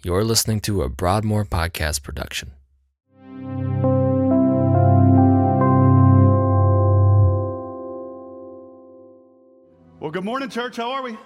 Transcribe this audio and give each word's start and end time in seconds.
You're 0.00 0.22
listening 0.22 0.60
to 0.60 0.82
a 0.82 0.88
Broadmoor 0.88 1.44
podcast 1.44 2.04
production. 2.04 2.52
Well, 9.98 10.12
good 10.12 10.24
morning, 10.24 10.50
church. 10.50 10.76
How 10.76 10.92
are 10.92 11.02
we? 11.02 11.18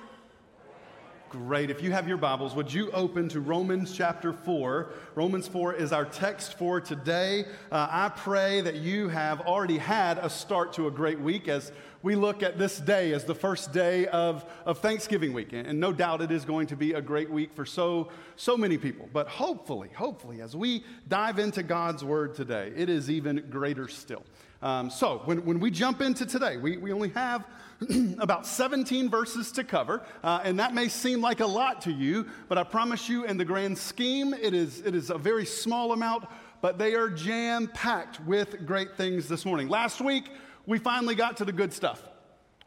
Great. 1.33 1.71
If 1.71 1.83
you 1.83 1.93
have 1.93 2.07
your 2.07 2.19
Bibles, 2.19 2.55
would 2.55 2.71
you 2.71 2.91
open 2.91 3.27
to 3.31 3.41
Romans 3.41 3.97
chapter 3.97 4.35
4? 4.35 4.91
Romans 5.15 5.49
4 5.49 5.73
is 5.73 5.91
our 5.91 6.05
text 6.05 6.59
for 6.59 6.79
today. 6.79 7.47
Uh, 7.71 7.89
I 7.91 8.11
pray 8.11 8.61
that 8.61 8.75
you 8.75 9.09
have 9.09 9.41
already 9.41 9.79
had 9.79 10.19
a 10.19 10.29
start 10.29 10.75
to 10.75 10.89
a 10.89 10.91
great 10.91 11.19
week 11.19 11.49
as 11.49 11.73
we 12.03 12.17
look 12.17 12.43
at 12.43 12.59
this 12.59 12.79
day 12.79 13.15
as 13.15 13.25
the 13.25 13.35
first 13.35 13.73
day 13.73 14.07
of, 14.09 14.45
of 14.67 14.81
Thanksgiving 14.81 15.33
week. 15.33 15.55
And 15.55 15.81
no 15.81 15.91
doubt 15.91 16.21
it 16.21 16.31
is 16.31 16.45
going 16.45 16.67
to 16.67 16.77
be 16.77 16.93
a 16.93 17.01
great 17.01 17.31
week 17.31 17.55
for 17.55 17.65
so, 17.65 18.11
so 18.37 18.55
many 18.59 18.77
people. 18.77 19.09
But 19.11 19.27
hopefully, 19.27 19.89
hopefully, 19.95 20.43
as 20.43 20.55
we 20.55 20.85
dive 21.09 21.39
into 21.39 21.63
God's 21.63 22.05
word 22.05 22.35
today, 22.35 22.75
it 22.77 22.91
is 22.91 23.09
even 23.09 23.47
greater 23.49 23.89
still. 23.89 24.23
Um, 24.63 24.91
so, 24.91 25.23
when, 25.25 25.45
when 25.45 25.59
we 25.59 25.73
jump 25.73 26.01
into 26.01 26.25
today, 26.25 26.57
we, 26.57 26.77
we 26.77 26.93
only 26.93 27.09
have 27.11 27.45
about 28.21 28.47
17 28.47 29.11
verses 29.11 29.51
to 29.53 29.65
cover, 29.65 30.03
uh, 30.23 30.41
and 30.45 30.61
that 30.61 30.73
may 30.73 30.89
seem 30.89 31.21
like 31.21 31.41
a 31.41 31.47
lot 31.47 31.81
to 31.83 31.93
you, 31.93 32.27
but 32.49 32.59
I 32.59 32.63
promise 32.63 33.09
you, 33.09 33.25
in 33.25 33.37
the 33.37 33.45
grand 33.45 33.77
scheme, 33.77 34.33
it 34.33 34.55
is, 34.55 34.81
it 34.81 34.95
is 34.95 35.11
a 35.11 35.19
very 35.19 35.45
small 35.45 35.93
amount, 35.93 36.27
but 36.61 36.79
they 36.79 36.95
are 36.95 37.09
jam 37.09 37.67
packed 37.75 38.21
with 38.25 38.65
great 38.65 38.97
things 38.97 39.27
this 39.27 39.45
morning. 39.45 39.69
Last 39.69 40.01
week, 40.01 40.31
we 40.65 40.79
finally 40.79 41.17
got 41.17 41.39
to 41.39 41.45
the 41.45 41.53
good 41.53 41.73
stuff. 41.73 42.01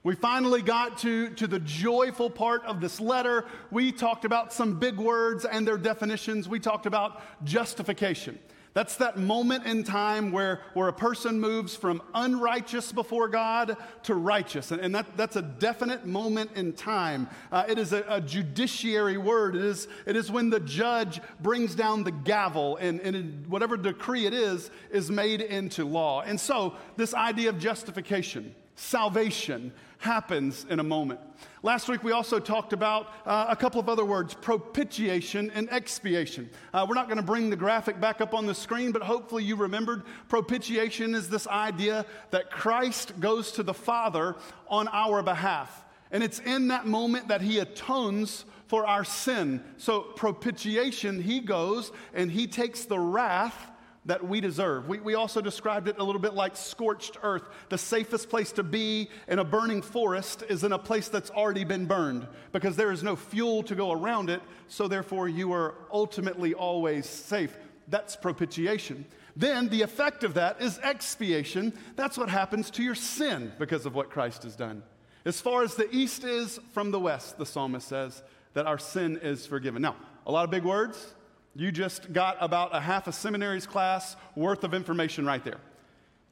We 0.04 0.16
finally 0.16 0.62
got 0.62 0.98
to, 1.00 1.30
to 1.30 1.48
the 1.48 1.60
joyful 1.60 2.30
part 2.30 2.64
of 2.66 2.82
this 2.82 3.00
letter. 3.00 3.46
We 3.72 3.94
talked 3.94 4.26
about 4.26 4.52
some 4.52 4.80
big 4.80 4.98
words 4.98 5.46
and 5.46 5.66
their 5.66 5.78
definitions. 5.78 6.50
We 6.50 6.60
talked 6.60 6.86
about 6.86 7.24
justification. 7.46 8.38
That's 8.76 8.98
that 8.98 9.18
moment 9.18 9.66
in 9.66 9.86
time 9.86 10.34
where, 10.34 10.60
where 10.74 10.90
a 10.90 10.94
person 10.94 11.40
moves 11.40 11.78
from 11.78 12.02
unrighteous 12.14 12.92
before 12.92 13.30
God 13.30 13.78
to 14.04 14.16
righteous. 14.16 14.72
And, 14.72 14.82
and 14.82 14.94
that, 14.94 15.16
that's 15.16 15.38
a 15.38 15.42
definite 15.42 16.06
moment 16.06 16.52
in 16.56 16.74
time. 16.74 17.30
Uh, 17.54 17.64
it 17.70 17.80
is 17.80 17.94
a, 17.94 18.04
a, 18.10 18.20
judiciary 18.20 19.16
word. 19.16 19.56
It 19.56 19.64
is, 19.64 19.88
it 20.06 20.18
is 20.18 20.30
when 20.30 20.50
the 20.50 20.60
judge 20.60 21.22
brings 21.40 21.74
down 21.74 22.04
the 22.04 22.12
gavel 22.12 22.76
and, 22.76 23.00
and 23.00 23.48
whatever 23.48 23.78
decree 23.78 24.26
it 24.26 24.34
is, 24.34 24.70
is 24.92 25.10
made 25.10 25.40
into 25.40 25.86
law. 25.86 26.24
And 26.24 26.38
so, 26.38 26.76
this 26.98 27.14
idea 27.14 27.52
of 27.52 27.60
justification, 27.60 28.54
salvation, 28.76 29.72
happens 30.00 30.66
in 30.70 30.80
a 30.80 30.84
moment. 30.84 31.20
Last 31.64 31.90
week, 31.90 32.04
we 32.04 32.12
also 32.12 32.40
talked 32.40 32.74
about 32.74 33.08
uh, 33.26 33.48
a 33.50 33.56
couple 33.56 33.80
of 33.80 33.90
other 33.90 34.06
words 34.06 34.36
propitiation 34.36 35.52
and 35.56 35.68
expiation. 35.72 36.50
Uh, 36.74 36.86
we're 36.88 36.96
not 36.96 37.08
going 37.08 37.18
to 37.18 37.24
bring 37.24 37.50
the 37.50 37.56
graphic 37.56 38.00
back 38.00 38.22
up 38.22 38.34
on 38.34 38.46
the 38.46 38.54
screen, 38.54 38.92
but 38.92 39.02
hopefully 39.02 39.44
you 39.44 39.56
remembered. 39.56 40.04
Propitiation 40.28 41.16
is 41.16 41.28
this 41.28 41.48
idea 41.48 42.06
that 42.30 42.52
Christ 42.52 43.20
goes 43.20 43.52
to 43.54 43.64
the 43.64 43.74
Father 43.74 44.36
on 44.68 44.88
our 44.90 45.24
behalf. 45.24 45.84
And 46.12 46.24
it's 46.24 46.40
in 46.40 46.68
that 46.68 46.86
moment 46.86 47.30
that 47.30 47.42
he 47.42 47.60
atones 47.60 48.46
for 48.68 48.86
our 48.86 49.04
sin. 49.04 49.64
So, 49.78 50.02
propitiation, 50.02 51.22
he 51.22 51.40
goes 51.40 51.92
and 52.14 52.32
he 52.32 52.48
takes 52.48 52.86
the 52.86 53.00
wrath 53.00 53.72
that 54.06 54.28
we 54.28 54.40
deserve. 54.40 54.88
We, 54.88 55.00
we 55.00 55.16
also 55.16 55.42
described 55.42 55.88
it 55.88 55.98
a 55.98 56.04
little 56.04 56.22
bit 56.22 56.34
like 56.34 56.56
scorched 56.56 57.18
earth. 57.24 57.44
The 57.70 57.78
safest 57.78 58.30
place 58.30 58.52
to 58.54 58.64
be 58.64 59.10
in 59.28 59.40
a 59.40 59.44
burning 59.44 59.82
forest 59.82 60.44
is 60.48 60.64
in 60.64 60.72
a 60.72 60.80
place 60.80 61.08
that's 61.08 61.32
already 61.32 61.64
been 61.64 61.86
burned 61.86 62.28
because 62.52 62.76
there 62.76 62.92
is 62.92 63.02
no 63.02 63.16
fuel 63.16 63.64
to 63.64 63.76
go 63.76 63.92
around 63.92 64.30
it, 64.30 64.42
so 64.68 64.88
therefore 64.88 65.28
you 65.28 65.52
are 65.54 65.76
ultimately 65.92 66.54
always 66.54 67.08
safe. 67.08 67.58
That's 67.88 68.16
propitiation. 68.16 69.06
Then 69.36 69.70
the 69.70 69.82
effect 69.82 70.24
of 70.24 70.36
that 70.36 70.62
is 70.62 70.80
expiation. 70.80 71.74
That's 71.96 72.18
what 72.18 72.30
happens 72.30 72.70
to 72.72 72.84
your 72.84 72.96
sin 72.96 73.52
because 73.60 73.86
of 73.86 73.96
what 73.96 74.10
Christ 74.10 74.44
has 74.44 74.56
done. 74.56 74.84
As 75.26 75.42
far 75.42 75.64
as 75.64 75.76
the 75.76 75.94
east 75.94 76.24
is 76.24 76.60
from 76.74 76.92
the 76.92 77.00
west, 77.00 77.38
the 77.38 77.46
psalmist 77.46 77.88
says 77.88 78.22
that 78.54 78.68
our 78.68 78.78
sin 78.78 79.20
is 79.22 79.46
forgiven. 79.46 79.82
Now, 79.82 79.96
a 80.26 80.32
lot 80.32 80.46
of 80.46 80.52
big 80.52 80.64
words, 80.64 81.14
you 81.56 81.72
just 81.72 82.12
got 82.12 82.38
about 82.42 82.76
a 82.76 82.82
half 82.82 83.08
a 83.08 83.12
seminary's 83.12 83.66
class 83.66 84.16
worth 84.36 84.64
of 84.64 84.74
information 84.74 85.26
right 85.26 85.44
there. 85.44 85.60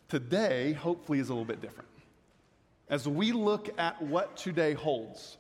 Today, 0.10 0.74
hopefully, 0.74 1.20
is 1.20 1.30
a 1.30 1.34
little 1.34 1.46
bit 1.46 1.62
different. 1.62 1.90
As 2.90 3.08
we 3.08 3.32
look 3.32 3.70
at 3.80 4.02
what 4.02 4.36
today 4.36 4.74
holds, 4.74 5.38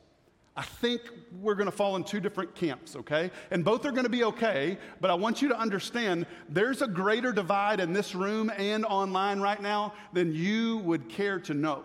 I 0.55 0.61
think 0.61 1.01
we're 1.41 1.55
going 1.55 1.69
to 1.69 1.75
fall 1.75 1.95
in 1.95 2.03
two 2.03 2.19
different 2.19 2.55
camps, 2.55 2.95
okay? 2.95 3.31
And 3.51 3.65
both 3.65 3.85
are 3.85 3.91
going 3.91 4.03
to 4.03 4.09
be 4.09 4.23
okay, 4.23 4.77
but 5.01 5.09
I 5.09 5.15
want 5.15 5.41
you 5.41 5.49
to 5.49 5.59
understand 5.59 6.27
there's 6.47 6.81
a 6.81 6.87
greater 6.87 7.31
divide 7.31 7.79
in 7.79 7.91
this 7.91 8.15
room 8.15 8.51
and 8.57 8.85
online 8.85 9.41
right 9.41 9.61
now 9.61 9.93
than 10.13 10.33
you 10.33 10.77
would 10.79 11.09
care 11.09 11.39
to 11.39 11.53
know. 11.53 11.83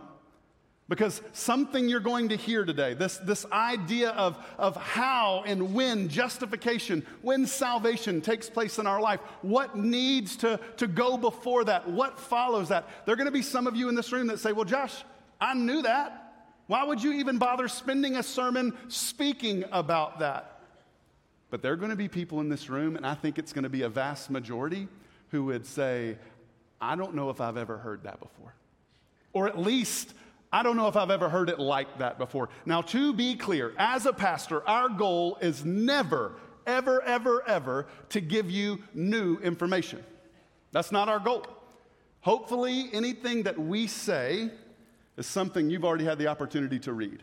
Because 0.88 1.20
something 1.32 1.86
you're 1.86 2.00
going 2.00 2.30
to 2.30 2.36
hear 2.36 2.64
today, 2.64 2.94
this, 2.94 3.18
this 3.18 3.44
idea 3.52 4.10
of, 4.10 4.42
of 4.56 4.74
how 4.76 5.42
and 5.44 5.74
when 5.74 6.08
justification, 6.08 7.04
when 7.20 7.46
salvation 7.46 8.22
takes 8.22 8.48
place 8.48 8.78
in 8.78 8.86
our 8.86 9.00
life, 9.00 9.20
what 9.42 9.76
needs 9.76 10.36
to, 10.36 10.58
to 10.78 10.86
go 10.86 11.18
before 11.18 11.64
that, 11.64 11.90
what 11.90 12.18
follows 12.18 12.70
that. 12.70 12.88
There 13.04 13.12
are 13.12 13.16
going 13.16 13.26
to 13.26 13.32
be 13.32 13.42
some 13.42 13.66
of 13.66 13.76
you 13.76 13.90
in 13.90 13.94
this 13.94 14.12
room 14.12 14.28
that 14.28 14.40
say, 14.40 14.52
Well, 14.52 14.64
Josh, 14.64 14.94
I 15.38 15.52
knew 15.52 15.82
that. 15.82 16.24
Why 16.68 16.84
would 16.84 17.02
you 17.02 17.12
even 17.12 17.36
bother 17.36 17.68
spending 17.68 18.16
a 18.16 18.22
sermon 18.22 18.72
speaking 18.88 19.64
about 19.72 20.20
that? 20.20 20.60
But 21.50 21.62
there 21.62 21.72
are 21.72 21.76
going 21.76 21.90
to 21.90 21.96
be 21.96 22.08
people 22.08 22.40
in 22.40 22.48
this 22.48 22.68
room, 22.70 22.96
and 22.96 23.06
I 23.06 23.14
think 23.14 23.38
it's 23.38 23.52
going 23.52 23.62
to 23.62 23.70
be 23.70 23.82
a 23.82 23.88
vast 23.88 24.30
majority 24.30 24.88
who 25.30 25.44
would 25.44 25.66
say, 25.66 26.16
I 26.80 26.96
don't 26.96 27.14
know 27.14 27.30
if 27.30 27.40
I've 27.40 27.56
ever 27.56 27.78
heard 27.78 28.04
that 28.04 28.20
before. 28.20 28.54
Or 29.32 29.48
at 29.48 29.58
least, 29.58 30.12
I 30.52 30.62
don't 30.62 30.76
know 30.76 30.88
if 30.88 30.96
I've 30.96 31.10
ever 31.10 31.28
heard 31.28 31.50
it 31.50 31.58
like 31.58 31.98
that 31.98 32.18
before. 32.18 32.48
Now, 32.64 32.80
to 32.82 33.12
be 33.12 33.36
clear, 33.36 33.74
as 33.76 34.06
a 34.06 34.12
pastor, 34.12 34.66
our 34.66 34.88
goal 34.88 35.36
is 35.42 35.64
never, 35.64 36.32
ever, 36.66 37.02
ever, 37.02 37.46
ever 37.46 37.86
to 38.10 38.20
give 38.20 38.50
you 38.50 38.82
new 38.94 39.36
information. 39.38 40.02
That's 40.72 40.90
not 40.90 41.08
our 41.08 41.18
goal. 41.18 41.46
Hopefully, 42.20 42.88
anything 42.92 43.42
that 43.44 43.58
we 43.58 43.86
say 43.86 44.50
is 45.16 45.26
something 45.26 45.68
you've 45.68 45.84
already 45.84 46.04
had 46.04 46.18
the 46.18 46.28
opportunity 46.28 46.78
to 46.80 46.92
read. 46.92 47.22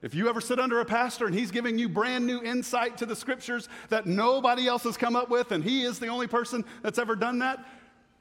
If 0.00 0.14
you 0.14 0.28
ever 0.28 0.40
sit 0.40 0.60
under 0.60 0.80
a 0.80 0.84
pastor 0.84 1.26
and 1.26 1.34
he's 1.34 1.50
giving 1.50 1.76
you 1.78 1.88
brand 1.88 2.24
new 2.24 2.40
insight 2.42 2.98
to 2.98 3.06
the 3.06 3.16
scriptures 3.16 3.68
that 3.88 4.06
nobody 4.06 4.68
else 4.68 4.84
has 4.84 4.96
come 4.96 5.16
up 5.16 5.28
with, 5.28 5.50
and 5.50 5.64
he 5.64 5.82
is 5.82 5.98
the 5.98 6.06
only 6.06 6.28
person 6.28 6.64
that's 6.82 6.98
ever 6.98 7.16
done 7.16 7.40
that, 7.40 7.66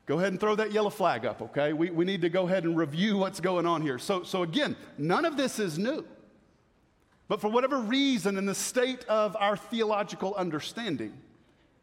go 0.07 0.18
ahead 0.18 0.31
and 0.31 0.40
throw 0.40 0.56
that 0.56 0.72
yellow 0.72 0.90
flag 0.90 1.25
up, 1.25 1.41
okay? 1.41 1.73
We, 1.73 1.91
we 1.91 2.06
need 2.06 2.22
to 2.22 2.29
go 2.29 2.47
ahead 2.47 2.63
and 2.63 2.75
review 2.75 3.18
what's 3.18 3.40
going 3.40 3.68
on 3.68 3.81
here. 3.81 4.00
So, 4.00 4.23
so, 4.23 4.41
again, 4.41 4.75
none 4.97 5.25
of 5.25 5.38
this 5.38 5.59
is 5.59 5.78
new. 5.78 6.03
But 7.28 7.41
for 7.41 7.50
whatever 7.50 7.78
reason, 7.78 8.38
in 8.38 8.46
the 8.46 8.56
state 8.56 9.03
of 9.06 9.35
our 9.35 9.57
theological 9.57 10.34
understanding, 10.35 11.13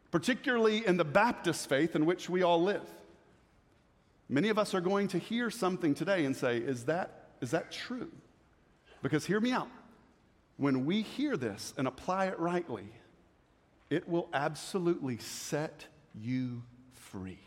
particularly 0.09 0.85
in 0.85 0.97
the 0.97 1.05
Baptist 1.05 1.69
faith 1.69 1.95
in 1.95 2.07
which 2.07 2.27
we 2.27 2.41
all 2.41 2.61
live, 2.61 2.81
many 4.27 4.49
of 4.49 4.57
us 4.57 4.73
are 4.73 4.81
going 4.81 5.07
to 5.09 5.19
hear 5.19 5.51
something 5.51 5.93
today 5.93 6.25
and 6.25 6.35
say, 6.35 6.57
Is 6.57 6.85
that, 6.85 7.29
is 7.41 7.51
that 7.51 7.71
true? 7.71 8.11
Because 9.03 9.23
hear 9.23 9.39
me 9.39 9.51
out. 9.51 9.69
When 10.57 10.85
we 10.85 11.03
hear 11.03 11.37
this 11.37 11.75
and 11.77 11.87
apply 11.87 12.25
it 12.25 12.39
rightly, 12.39 12.89
it 13.91 14.09
will 14.09 14.29
absolutely 14.33 15.19
set 15.19 15.85
you 16.15 16.63
free. 16.93 17.44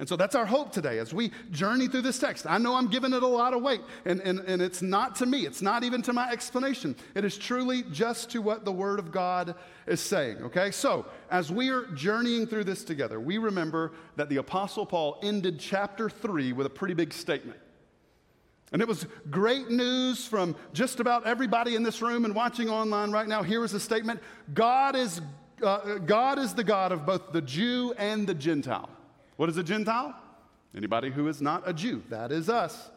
And 0.00 0.08
so 0.08 0.16
that's 0.16 0.34
our 0.34 0.46
hope 0.46 0.72
today 0.72 0.98
as 0.98 1.12
we 1.12 1.30
journey 1.50 1.86
through 1.86 2.00
this 2.00 2.18
text. 2.18 2.46
I 2.48 2.56
know 2.56 2.74
I'm 2.74 2.88
giving 2.88 3.12
it 3.12 3.22
a 3.22 3.26
lot 3.26 3.52
of 3.52 3.60
weight, 3.60 3.82
and, 4.06 4.22
and, 4.22 4.40
and 4.40 4.62
it's 4.62 4.80
not 4.80 5.14
to 5.16 5.26
me, 5.26 5.44
it's 5.44 5.60
not 5.60 5.84
even 5.84 6.00
to 6.02 6.14
my 6.14 6.30
explanation. 6.30 6.96
It 7.14 7.22
is 7.22 7.36
truly 7.36 7.82
just 7.92 8.30
to 8.30 8.40
what 8.40 8.64
the 8.64 8.72
Word 8.72 8.98
of 8.98 9.12
God 9.12 9.54
is 9.86 10.00
saying, 10.00 10.38
okay? 10.38 10.70
So, 10.70 11.04
as 11.30 11.52
we 11.52 11.68
are 11.68 11.84
journeying 11.88 12.46
through 12.46 12.64
this 12.64 12.82
together, 12.82 13.20
we 13.20 13.36
remember 13.36 13.92
that 14.16 14.30
the 14.30 14.38
Apostle 14.38 14.86
Paul 14.86 15.18
ended 15.22 15.60
chapter 15.60 16.08
3 16.08 16.54
with 16.54 16.66
a 16.66 16.70
pretty 16.70 16.94
big 16.94 17.12
statement. 17.12 17.60
And 18.72 18.80
it 18.80 18.88
was 18.88 19.06
great 19.30 19.68
news 19.68 20.26
from 20.26 20.56
just 20.72 21.00
about 21.00 21.26
everybody 21.26 21.74
in 21.74 21.82
this 21.82 22.00
room 22.00 22.24
and 22.24 22.34
watching 22.34 22.70
online 22.70 23.10
right 23.10 23.28
now. 23.28 23.42
Here 23.42 23.62
is 23.64 23.74
a 23.74 23.80
statement 23.80 24.22
God 24.54 24.96
is, 24.96 25.20
uh, 25.62 25.98
God 25.98 26.38
is 26.38 26.54
the 26.54 26.64
God 26.64 26.90
of 26.90 27.04
both 27.04 27.32
the 27.32 27.42
Jew 27.42 27.92
and 27.98 28.26
the 28.26 28.34
Gentile. 28.34 28.88
What 29.40 29.48
is 29.48 29.56
a 29.56 29.62
Gentile? 29.62 30.14
Anybody 30.76 31.08
who 31.10 31.26
is 31.26 31.40
not 31.40 31.62
a 31.64 31.72
Jew. 31.72 32.02
That 32.10 32.30
is 32.30 32.50
us. 32.50 32.90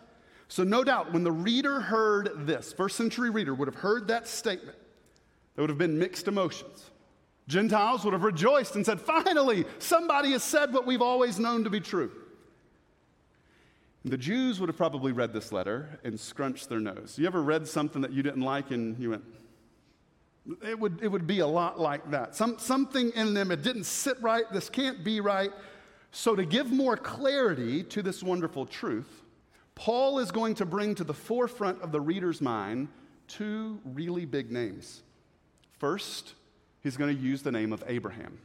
So, 0.50 0.66
no 0.66 0.84
doubt, 0.84 1.13
when 1.13 1.24
the 1.24 1.31
reader 1.31 1.80
heard 1.80 2.31
this, 2.45 2.74
first 2.74 2.98
century 2.98 3.30
reader 3.30 3.56
would 3.56 3.69
have 3.69 3.78
heard 3.78 4.10
that 4.10 4.28
statement, 4.28 4.78
there 5.56 5.63
would 5.63 5.69
have 5.69 5.78
been 5.78 5.98
mixed 5.98 6.28
emotions. 6.28 6.92
Gentiles 7.48 8.04
would 8.04 8.12
have 8.12 8.24
rejoiced 8.24 8.75
and 8.75 8.86
said, 8.86 9.00
Finally, 9.00 9.63
somebody 9.80 10.34
has 10.34 10.44
said 10.44 10.74
what 10.74 10.86
we've 10.86 11.01
always 11.01 11.40
known 11.40 11.63
to 11.63 11.69
be 11.69 11.80
true. 11.80 12.12
The 14.04 14.18
Jews 14.18 14.60
would 14.60 14.68
have 14.68 14.75
probably 14.75 15.13
read 15.13 15.31
this 15.31 15.54
letter 15.54 15.98
and 16.04 16.19
scrunched 16.19 16.68
their 16.68 16.81
nose. 16.81 17.16
You 17.18 17.25
ever 17.25 17.42
read 17.42 17.69
something 17.69 18.01
that 18.01 18.12
you 18.12 18.22
didn't 18.22 18.42
like 18.42 18.69
and 18.72 19.00
you 19.00 19.12
went, 19.12 19.24
It 20.62 20.78
would, 20.78 21.00
it 21.01 21.07
would 21.07 21.25
be 21.25 21.39
a 21.39 21.48
lot 21.48 21.80
like 21.80 22.12
that. 22.12 22.36
Some, 22.36 22.60
something 22.60 23.12
in 23.16 23.34
them, 23.34 23.50
it 23.50 23.62
didn't 23.62 23.86
sit 23.86 24.22
right. 24.22 24.44
This 24.51 24.69
can't 24.69 25.06
be 25.06 25.22
right. 25.22 25.54
So, 26.15 26.36
to 26.36 26.45
give 26.45 26.71
more 26.71 26.95
clarity 26.95 27.81
to 27.86 28.04
this 28.04 28.21
wonderful 28.21 28.68
truth, 28.68 29.24
Paul 29.74 30.19
is 30.19 30.30
going 30.30 30.54
to 30.56 30.65
bring 30.65 30.94
to 30.95 31.04
the 31.04 31.13
forefront 31.13 31.81
of 31.81 31.92
the 31.92 32.00
reader's 32.00 32.39
mind 32.39 32.88
two 33.27 33.80
really 33.83 34.25
big 34.25 34.51
names. 34.51 35.01
First, 35.80 36.36
he's 36.81 36.98
going 36.98 37.15
to 37.15 37.19
use 37.19 37.42
the 37.42 37.51
name 37.51 37.74
of 37.74 37.83
Abraham. 37.88 38.38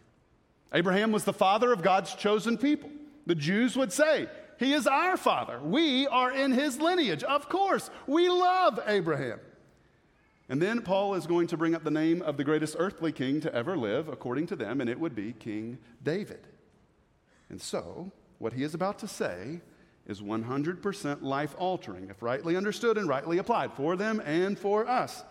Abraham 0.72 1.12
was 1.12 1.24
the 1.24 1.34
father 1.34 1.70
of 1.70 1.82
God's 1.82 2.14
chosen 2.14 2.56
people. 2.56 2.88
The 3.26 3.34
Jews 3.34 3.76
would 3.76 3.92
say, 3.92 4.28
He 4.58 4.72
is 4.72 4.86
our 4.86 5.18
father. 5.18 5.60
We 5.60 6.06
are 6.06 6.32
in 6.32 6.52
his 6.52 6.80
lineage. 6.80 7.22
Of 7.22 7.50
course, 7.50 7.90
we 8.06 8.30
love 8.30 8.80
Abraham. 8.86 9.40
And 10.48 10.62
then 10.62 10.80
Paul 10.80 11.16
is 11.16 11.26
going 11.26 11.48
to 11.48 11.58
bring 11.58 11.74
up 11.74 11.84
the 11.84 11.90
name 11.90 12.22
of 12.22 12.38
the 12.38 12.44
greatest 12.44 12.76
earthly 12.78 13.12
king 13.12 13.42
to 13.42 13.54
ever 13.54 13.76
live, 13.76 14.08
according 14.08 14.46
to 14.46 14.56
them, 14.56 14.80
and 14.80 14.88
it 14.88 14.98
would 14.98 15.14
be 15.14 15.34
King 15.34 15.76
David. 16.02 16.46
And 17.50 17.60
so, 17.60 18.12
what 18.38 18.52
he 18.52 18.62
is 18.62 18.74
about 18.74 18.98
to 19.00 19.08
say 19.08 19.60
is 20.06 20.20
100% 20.20 21.22
life 21.22 21.54
altering, 21.58 22.08
if 22.10 22.22
rightly 22.22 22.56
understood 22.56 22.96
and 22.96 23.08
rightly 23.08 23.38
applied 23.38 23.72
for 23.74 23.96
them 23.96 24.20
and 24.24 24.58
for 24.58 24.88
us. 24.88 25.22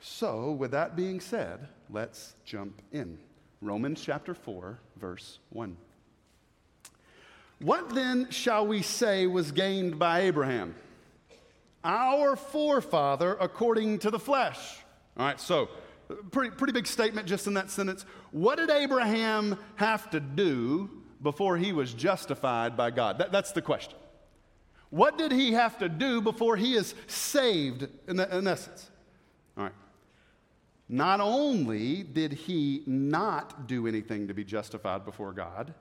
So, 0.00 0.50
with 0.52 0.72
that 0.72 0.96
being 0.96 1.20
said, 1.20 1.68
let's 1.88 2.34
jump 2.44 2.82
in. 2.90 3.18
Romans 3.60 4.02
chapter 4.02 4.34
4, 4.34 4.78
verse 4.96 5.38
1. 5.50 5.76
What 7.60 7.94
then 7.94 8.28
shall 8.30 8.66
we 8.66 8.82
say 8.82 9.28
was 9.28 9.52
gained 9.52 9.98
by 9.98 10.22
Abraham? 10.22 10.74
Our 11.84 12.34
forefather 12.34 13.36
according 13.40 14.00
to 14.00 14.10
the 14.10 14.18
flesh. 14.18 14.58
All 15.16 15.26
right, 15.26 15.40
so 15.40 15.68
pretty, 16.32 16.50
pretty 16.50 16.72
big 16.72 16.88
statement 16.88 17.28
just 17.28 17.46
in 17.46 17.54
that 17.54 17.70
sentence. 17.70 18.04
What 18.32 18.58
did 18.58 18.70
Abraham 18.70 19.56
have 19.76 20.10
to 20.10 20.18
do 20.18 20.90
before 21.22 21.56
he 21.56 21.72
was 21.72 21.94
justified 21.94 22.76
by 22.76 22.90
God? 22.90 23.18
That, 23.18 23.32
that's 23.32 23.52
the 23.52 23.62
question. 23.62 23.98
What 24.90 25.16
did 25.16 25.32
he 25.32 25.52
have 25.52 25.78
to 25.78 25.88
do 25.88 26.20
before 26.20 26.56
he 26.56 26.74
is 26.74 26.94
saved, 27.06 27.88
in, 28.08 28.20
in 28.20 28.46
essence? 28.46 28.90
All 29.56 29.64
right. 29.64 29.72
Not 30.88 31.20
only 31.20 32.02
did 32.02 32.32
he 32.32 32.82
not 32.86 33.66
do 33.66 33.86
anything 33.86 34.28
to 34.28 34.34
be 34.34 34.44
justified 34.44 35.04
before 35.06 35.32
God, 35.32 35.72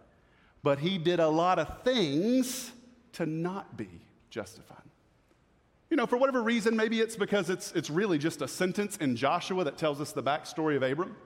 but 0.64 0.80
he 0.80 0.98
did 0.98 1.20
a 1.20 1.28
lot 1.28 1.60
of 1.60 1.84
things 1.84 2.72
to 3.14 3.26
not 3.26 3.76
be 3.76 3.90
justified. 4.30 4.78
You 5.90 5.98
know, 5.98 6.06
for 6.06 6.16
whatever 6.16 6.42
reason, 6.42 6.78
maybe 6.78 7.02
it's 7.02 7.18
because 7.18 7.50
it's, 7.50 7.74
it's 7.74 7.90
really 7.90 8.18
just 8.18 8.42
a 8.42 8.48
sentence 8.48 8.96
in 8.98 9.18
Joshua 9.18 9.66
that 9.66 9.78
tells 9.78 10.00
us 10.00 10.14
the 10.14 10.24
backstory 10.24 10.78
of 10.78 10.84
Abram. 10.84 11.18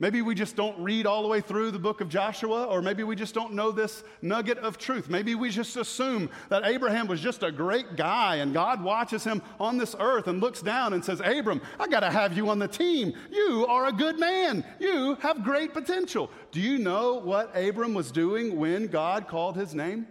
Maybe 0.00 0.22
we 0.22 0.34
just 0.34 0.56
don't 0.56 0.82
read 0.82 1.04
all 1.04 1.20
the 1.20 1.28
way 1.28 1.42
through 1.42 1.72
the 1.72 1.78
book 1.78 2.00
of 2.00 2.08
Joshua, 2.08 2.64
or 2.64 2.80
maybe 2.80 3.02
we 3.02 3.14
just 3.14 3.34
don't 3.34 3.52
know 3.52 3.70
this 3.70 4.02
nugget 4.22 4.56
of 4.56 4.78
truth. 4.78 5.10
Maybe 5.10 5.34
we 5.34 5.50
just 5.50 5.76
assume 5.76 6.30
that 6.48 6.64
Abraham 6.64 7.06
was 7.06 7.20
just 7.20 7.42
a 7.42 7.52
great 7.52 7.96
guy 7.96 8.36
and 8.36 8.54
God 8.54 8.82
watches 8.82 9.24
him 9.24 9.42
on 9.60 9.76
this 9.76 9.94
earth 10.00 10.26
and 10.26 10.40
looks 10.40 10.62
down 10.62 10.94
and 10.94 11.04
says, 11.04 11.20
Abram, 11.22 11.60
I 11.78 11.86
got 11.86 12.00
to 12.00 12.10
have 12.10 12.34
you 12.34 12.48
on 12.48 12.58
the 12.58 12.66
team. 12.66 13.12
You 13.30 13.66
are 13.66 13.88
a 13.88 13.92
good 13.92 14.18
man. 14.18 14.64
You 14.78 15.16
have 15.16 15.44
great 15.44 15.74
potential. 15.74 16.30
Do 16.50 16.62
you 16.62 16.78
know 16.78 17.16
what 17.16 17.54
Abram 17.54 17.92
was 17.92 18.10
doing 18.10 18.56
when 18.56 18.86
God 18.86 19.28
called 19.28 19.56
his 19.56 19.74
name? 19.74 20.06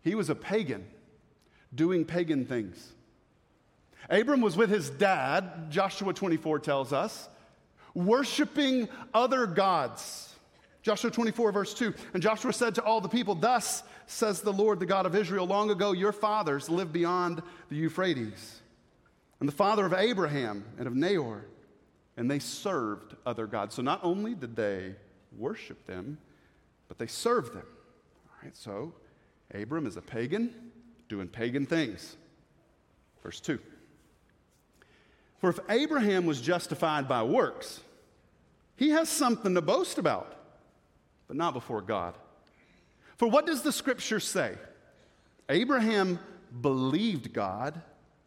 He 0.00 0.14
was 0.14 0.30
a 0.30 0.34
pagan 0.34 0.86
doing 1.74 2.06
pagan 2.06 2.46
things. 2.46 2.94
Abram 4.08 4.40
was 4.40 4.56
with 4.56 4.70
his 4.70 4.88
dad, 4.88 5.70
Joshua 5.70 6.14
24 6.14 6.58
tells 6.60 6.94
us 6.94 7.28
worshiping 7.94 8.88
other 9.14 9.46
gods. 9.46 10.34
Joshua 10.82 11.10
24, 11.10 11.52
verse 11.52 11.74
2. 11.74 11.94
And 12.14 12.22
Joshua 12.22 12.52
said 12.52 12.74
to 12.74 12.82
all 12.82 13.00
the 13.00 13.08
people, 13.08 13.34
Thus 13.34 13.82
says 14.06 14.40
the 14.40 14.52
Lord, 14.52 14.80
the 14.80 14.86
God 14.86 15.06
of 15.06 15.14
Israel, 15.14 15.46
long 15.46 15.70
ago 15.70 15.92
your 15.92 16.12
fathers 16.12 16.68
lived 16.68 16.92
beyond 16.92 17.42
the 17.68 17.76
Euphrates, 17.76 18.60
and 19.40 19.48
the 19.48 19.54
father 19.54 19.86
of 19.86 19.94
Abraham 19.94 20.64
and 20.78 20.86
of 20.86 20.94
Nahor, 20.94 21.46
and 22.16 22.30
they 22.30 22.38
served 22.38 23.16
other 23.24 23.46
gods. 23.46 23.74
So 23.74 23.82
not 23.82 24.00
only 24.02 24.34
did 24.34 24.56
they 24.56 24.94
worship 25.38 25.86
them, 25.86 26.18
but 26.88 26.98
they 26.98 27.06
served 27.06 27.54
them. 27.54 27.66
All 28.26 28.38
right, 28.42 28.56
so 28.56 28.92
Abram 29.54 29.86
is 29.86 29.96
a 29.96 30.02
pagan 30.02 30.52
doing 31.08 31.28
pagan 31.28 31.64
things. 31.66 32.16
Verse 33.22 33.40
2. 33.40 33.58
For 35.42 35.50
if 35.50 35.58
Abraham 35.68 36.24
was 36.24 36.40
justified 36.40 37.08
by 37.08 37.24
works, 37.24 37.80
he 38.76 38.90
has 38.90 39.08
something 39.08 39.56
to 39.56 39.60
boast 39.60 39.98
about, 39.98 40.36
but 41.26 41.36
not 41.36 41.52
before 41.52 41.82
God. 41.82 42.14
For 43.16 43.26
what 43.26 43.44
does 43.44 43.62
the 43.62 43.72
scripture 43.72 44.20
say? 44.20 44.54
Abraham 45.48 46.20
believed 46.60 47.32
God, 47.32 47.82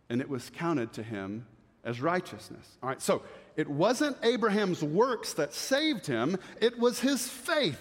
and 0.10 0.20
it 0.20 0.28
was 0.28 0.52
counted 0.58 0.92
to 0.94 1.04
him 1.04 1.48
as 1.86 2.02
righteousness. 2.02 2.78
All 2.84 2.90
right, 2.90 3.02
so 3.02 3.24
it 3.56 3.70
wasn't 3.70 4.18
Abraham's 4.22 4.84
works 4.84 5.32
that 5.36 5.54
saved 5.54 6.06
him, 6.06 6.38
it 6.60 6.78
was 6.78 7.00
his 7.00 7.26
faith. 7.26 7.80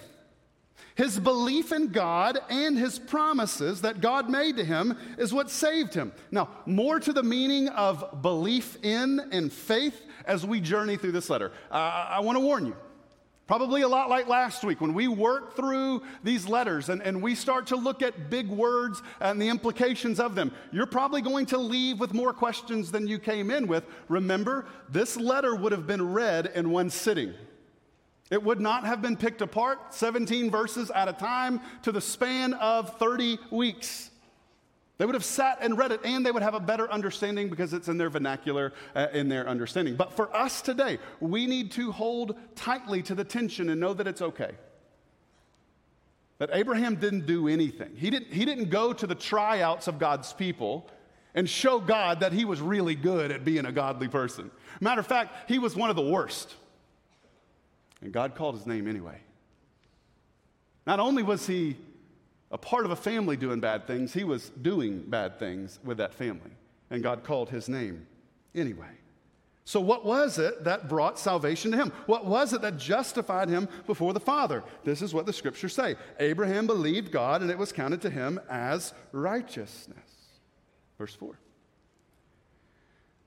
His 0.95 1.19
belief 1.19 1.73
in 1.73 1.89
God 1.89 2.39
and 2.49 2.77
his 2.77 2.99
promises 2.99 3.81
that 3.81 3.99
God 3.99 4.29
made 4.29 4.55
to 4.57 4.63
him 4.63 4.97
is 5.17 5.33
what 5.33 5.49
saved 5.49 5.93
him. 5.93 6.13
Now, 6.31 6.49
more 6.65 7.01
to 7.01 7.11
the 7.11 7.21
meaning 7.21 7.67
of 7.67 8.21
belief 8.21 8.77
in 8.81 9.19
and 9.31 9.51
faith 9.51 10.01
as 10.25 10.45
we 10.45 10.61
journey 10.61 10.95
through 10.95 11.11
this 11.11 11.29
letter. 11.29 11.51
Uh, 11.69 11.75
I 12.09 12.21
want 12.21 12.37
to 12.37 12.39
warn 12.39 12.65
you. 12.65 12.75
Probably 13.45 13.83
a 13.83 13.87
lot 13.87 14.09
like 14.09 14.27
last 14.27 14.63
week 14.63 14.81
when 14.81 14.95
we 14.95 15.07
work 15.07 15.55
through 15.55 16.01
these 16.23 16.47
letters 16.47 16.89
and, 16.89 17.03
and 17.03 17.21
we 17.21 17.35
start 17.35 17.67
to 17.67 17.75
look 17.75 18.01
at 18.01 18.31
big 18.31 18.47
words 18.47 19.03
and 19.19 19.39
the 19.39 19.49
implications 19.49 20.19
of 20.19 20.33
them. 20.33 20.51
You're 20.71 20.87
probably 20.87 21.21
going 21.21 21.45
to 21.47 21.57
leave 21.57 21.99
with 21.99 22.13
more 22.13 22.33
questions 22.33 22.89
than 22.89 23.05
you 23.05 23.19
came 23.19 23.51
in 23.51 23.67
with. 23.67 23.83
Remember, 24.07 24.65
this 24.89 25.15
letter 25.15 25.55
would 25.55 25.73
have 25.73 25.85
been 25.85 26.13
read 26.13 26.53
in 26.55 26.71
one 26.71 26.89
sitting. 26.89 27.35
It 28.31 28.41
would 28.41 28.59
not 28.59 28.85
have 28.85 29.01
been 29.01 29.17
picked 29.17 29.41
apart 29.41 29.93
17 29.93 30.49
verses 30.49 30.89
at 30.89 31.07
a 31.07 31.13
time 31.13 31.61
to 31.83 31.91
the 31.91 32.01
span 32.01 32.53
of 32.55 32.97
30 32.97 33.37
weeks. 33.51 34.09
They 34.97 35.05
would 35.05 35.13
have 35.13 35.25
sat 35.25 35.59
and 35.61 35.77
read 35.77 35.91
it, 35.91 35.99
and 36.03 36.25
they 36.25 36.31
would 36.31 36.41
have 36.41 36.53
a 36.53 36.59
better 36.59 36.89
understanding 36.89 37.49
because 37.49 37.73
it's 37.73 37.87
in 37.87 37.97
their 37.97 38.09
vernacular, 38.09 38.73
uh, 38.95 39.07
in 39.13 39.27
their 39.27 39.47
understanding. 39.47 39.95
But 39.95 40.13
for 40.13 40.35
us 40.35 40.61
today, 40.61 40.99
we 41.19 41.45
need 41.45 41.71
to 41.73 41.91
hold 41.91 42.35
tightly 42.55 43.03
to 43.03 43.15
the 43.15 43.23
tension 43.23 43.69
and 43.69 43.79
know 43.79 43.93
that 43.93 44.07
it's 44.07 44.21
okay. 44.21 44.51
That 46.37 46.49
Abraham 46.53 46.95
didn't 46.95 47.25
do 47.25 47.47
anything. 47.47 47.91
He 47.95 48.09
didn't, 48.09 48.33
he 48.33 48.45
didn't 48.45 48.69
go 48.69 48.93
to 48.93 49.05
the 49.05 49.15
tryouts 49.15 49.87
of 49.87 49.99
God's 49.99 50.33
people 50.33 50.89
and 51.33 51.49
show 51.49 51.79
God 51.79 52.21
that 52.21 52.31
he 52.31 52.45
was 52.45 52.61
really 52.61 52.95
good 52.95 53.31
at 53.31 53.43
being 53.43 53.65
a 53.65 53.71
godly 53.71 54.07
person. 54.07 54.49
Matter 54.79 55.01
of 55.01 55.07
fact, 55.07 55.49
he 55.49 55.59
was 55.59 55.75
one 55.75 55.89
of 55.89 55.97
the 55.97 56.01
worst. 56.01 56.55
And 58.05 58.13
God 58.13 58.35
called 58.35 58.53
his 58.53 58.67
name 58.67 58.87
anyway. 58.87 59.17
Not 60.85 60.99
only 60.99 61.23
was 61.23 61.47
he 61.47 61.75
a 62.51 62.57
part 62.57 62.85
of 62.85 62.91
a 62.91 62.95
family 62.95 63.35
doing 63.35 63.59
bad 63.59 63.87
things, 63.87 64.13
he 64.13 64.23
was 64.23 64.51
doing 64.61 64.99
bad 64.99 65.39
things 65.39 65.79
with 65.83 65.97
that 65.97 66.13
family. 66.13 66.51
And 66.91 67.01
God 67.01 67.23
called 67.23 67.49
his 67.49 67.67
name 67.67 68.05
anyway. 68.53 68.91
So, 69.67 69.81
what 69.81 70.05
was 70.05 70.37
it 70.37 70.65
that 70.65 70.87
brought 70.87 71.17
salvation 71.17 71.71
to 71.71 71.77
him? 71.77 71.91
What 72.05 72.27
was 72.27 72.53
it 72.53 72.61
that 72.61 72.77
justified 72.77 73.49
him 73.49 73.67
before 73.87 74.13
the 74.13 74.19
Father? 74.19 74.63
This 74.83 75.01
is 75.01 75.11
what 75.11 75.25
the 75.25 75.33
scriptures 75.33 75.73
say 75.73 75.95
Abraham 76.19 76.67
believed 76.67 77.11
God, 77.11 77.41
and 77.41 77.49
it 77.49 77.57
was 77.57 77.71
counted 77.71 78.03
to 78.03 78.11
him 78.11 78.39
as 78.47 78.93
righteousness. 79.13 79.97
Verse 80.99 81.15
4. 81.15 81.39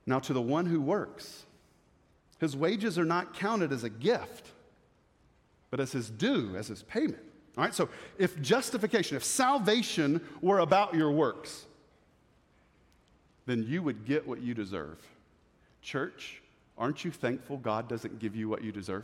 Now, 0.05 0.19
to 0.19 0.31
the 0.31 0.41
one 0.41 0.67
who 0.67 0.79
works, 0.79 1.43
his 2.39 2.55
wages 2.55 2.97
are 2.97 3.03
not 3.03 3.33
counted 3.33 3.73
as 3.73 3.83
a 3.83 3.89
gift 3.89 4.53
but 5.71 5.79
as 5.79 5.91
his 5.91 6.09
due, 6.09 6.55
as 6.57 6.67
his 6.67 6.83
payment. 6.83 7.23
All 7.57 7.63
right, 7.63 7.73
so 7.73 7.89
if 8.17 8.39
justification, 8.41 9.17
if 9.17 9.23
salvation 9.23 10.21
were 10.41 10.59
about 10.59 10.93
your 10.93 11.11
works, 11.11 11.65
then 13.45 13.63
you 13.63 13.81
would 13.81 14.05
get 14.05 14.27
what 14.27 14.41
you 14.41 14.53
deserve. 14.53 14.99
Church, 15.81 16.41
aren't 16.77 17.03
you 17.03 17.11
thankful 17.11 17.57
God 17.57 17.89
doesn't 17.89 18.19
give 18.19 18.35
you 18.35 18.47
what 18.47 18.63
you 18.63 18.71
deserve? 18.71 19.03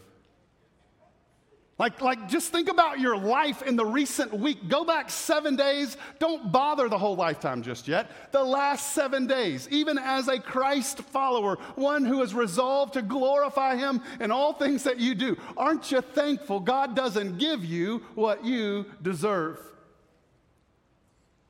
Like, 1.78 2.00
like, 2.00 2.30
just 2.30 2.54
think 2.54 2.70
about 2.70 3.02
your 3.02 3.18
life 3.18 3.62
in 3.62 3.76
the 3.76 3.86
recent 3.86 4.34
week. 4.34 4.70
Go 4.70 4.86
back 4.86 5.10
seven 5.10 5.58
days. 5.58 5.98
Don't 6.20 6.50
bother 6.50 6.88
the 6.88 6.98
whole 6.98 7.18
lifetime 7.18 7.64
just 7.64 7.86
yet. 7.86 8.10
The 8.32 8.44
last 8.44 8.94
seven 8.94 9.28
days, 9.28 9.68
even 9.70 9.98
as 9.98 10.30
a 10.30 10.40
Christ 10.40 11.02
follower, 11.02 11.58
one 11.76 12.06
who 12.06 12.22
is 12.22 12.34
resolved 12.34 12.94
to 12.94 13.02
glorify 13.02 13.76
Him 13.76 14.02
in 14.22 14.32
all 14.32 14.54
things 14.54 14.84
that 14.84 15.02
you 15.02 15.16
do. 15.16 15.38
Aren't 15.58 15.92
you 15.92 16.00
thankful 16.00 16.62
God 16.62 16.96
doesn't 16.96 17.40
give 17.40 17.66
you 17.66 18.04
what 18.16 18.46
you 18.46 18.86
deserve? 19.02 19.60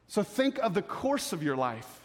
So 0.08 0.24
think 0.24 0.58
of 0.58 0.74
the 0.74 0.82
course 0.82 1.34
of 1.34 1.44
your 1.44 1.56
life 1.56 2.05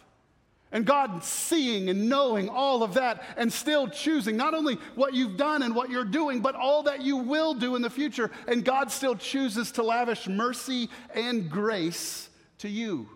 And 0.71 0.85
God 0.85 1.23
seeing 1.23 1.89
and 1.89 2.07
knowing 2.07 2.47
all 2.47 2.81
of 2.81 2.93
that 2.93 3.23
and 3.35 3.51
still 3.51 3.89
choosing 3.89 4.37
not 4.37 4.53
only 4.53 4.75
what 4.95 5.13
you've 5.13 5.35
done 5.35 5.63
and 5.63 5.75
what 5.75 5.89
you're 5.89 6.05
doing, 6.05 6.39
but 6.39 6.55
all 6.55 6.83
that 6.83 7.01
you 7.01 7.17
will 7.17 7.53
do 7.53 7.75
in 7.75 7.81
the 7.81 7.89
future. 7.89 8.31
And 8.47 8.63
God 8.63 8.89
still 8.89 9.15
chooses 9.15 9.73
to 9.73 9.83
lavish 9.83 10.27
mercy 10.27 10.89
and 11.13 11.49
grace 11.49 12.29
to 12.59 12.69
you. 12.69 13.09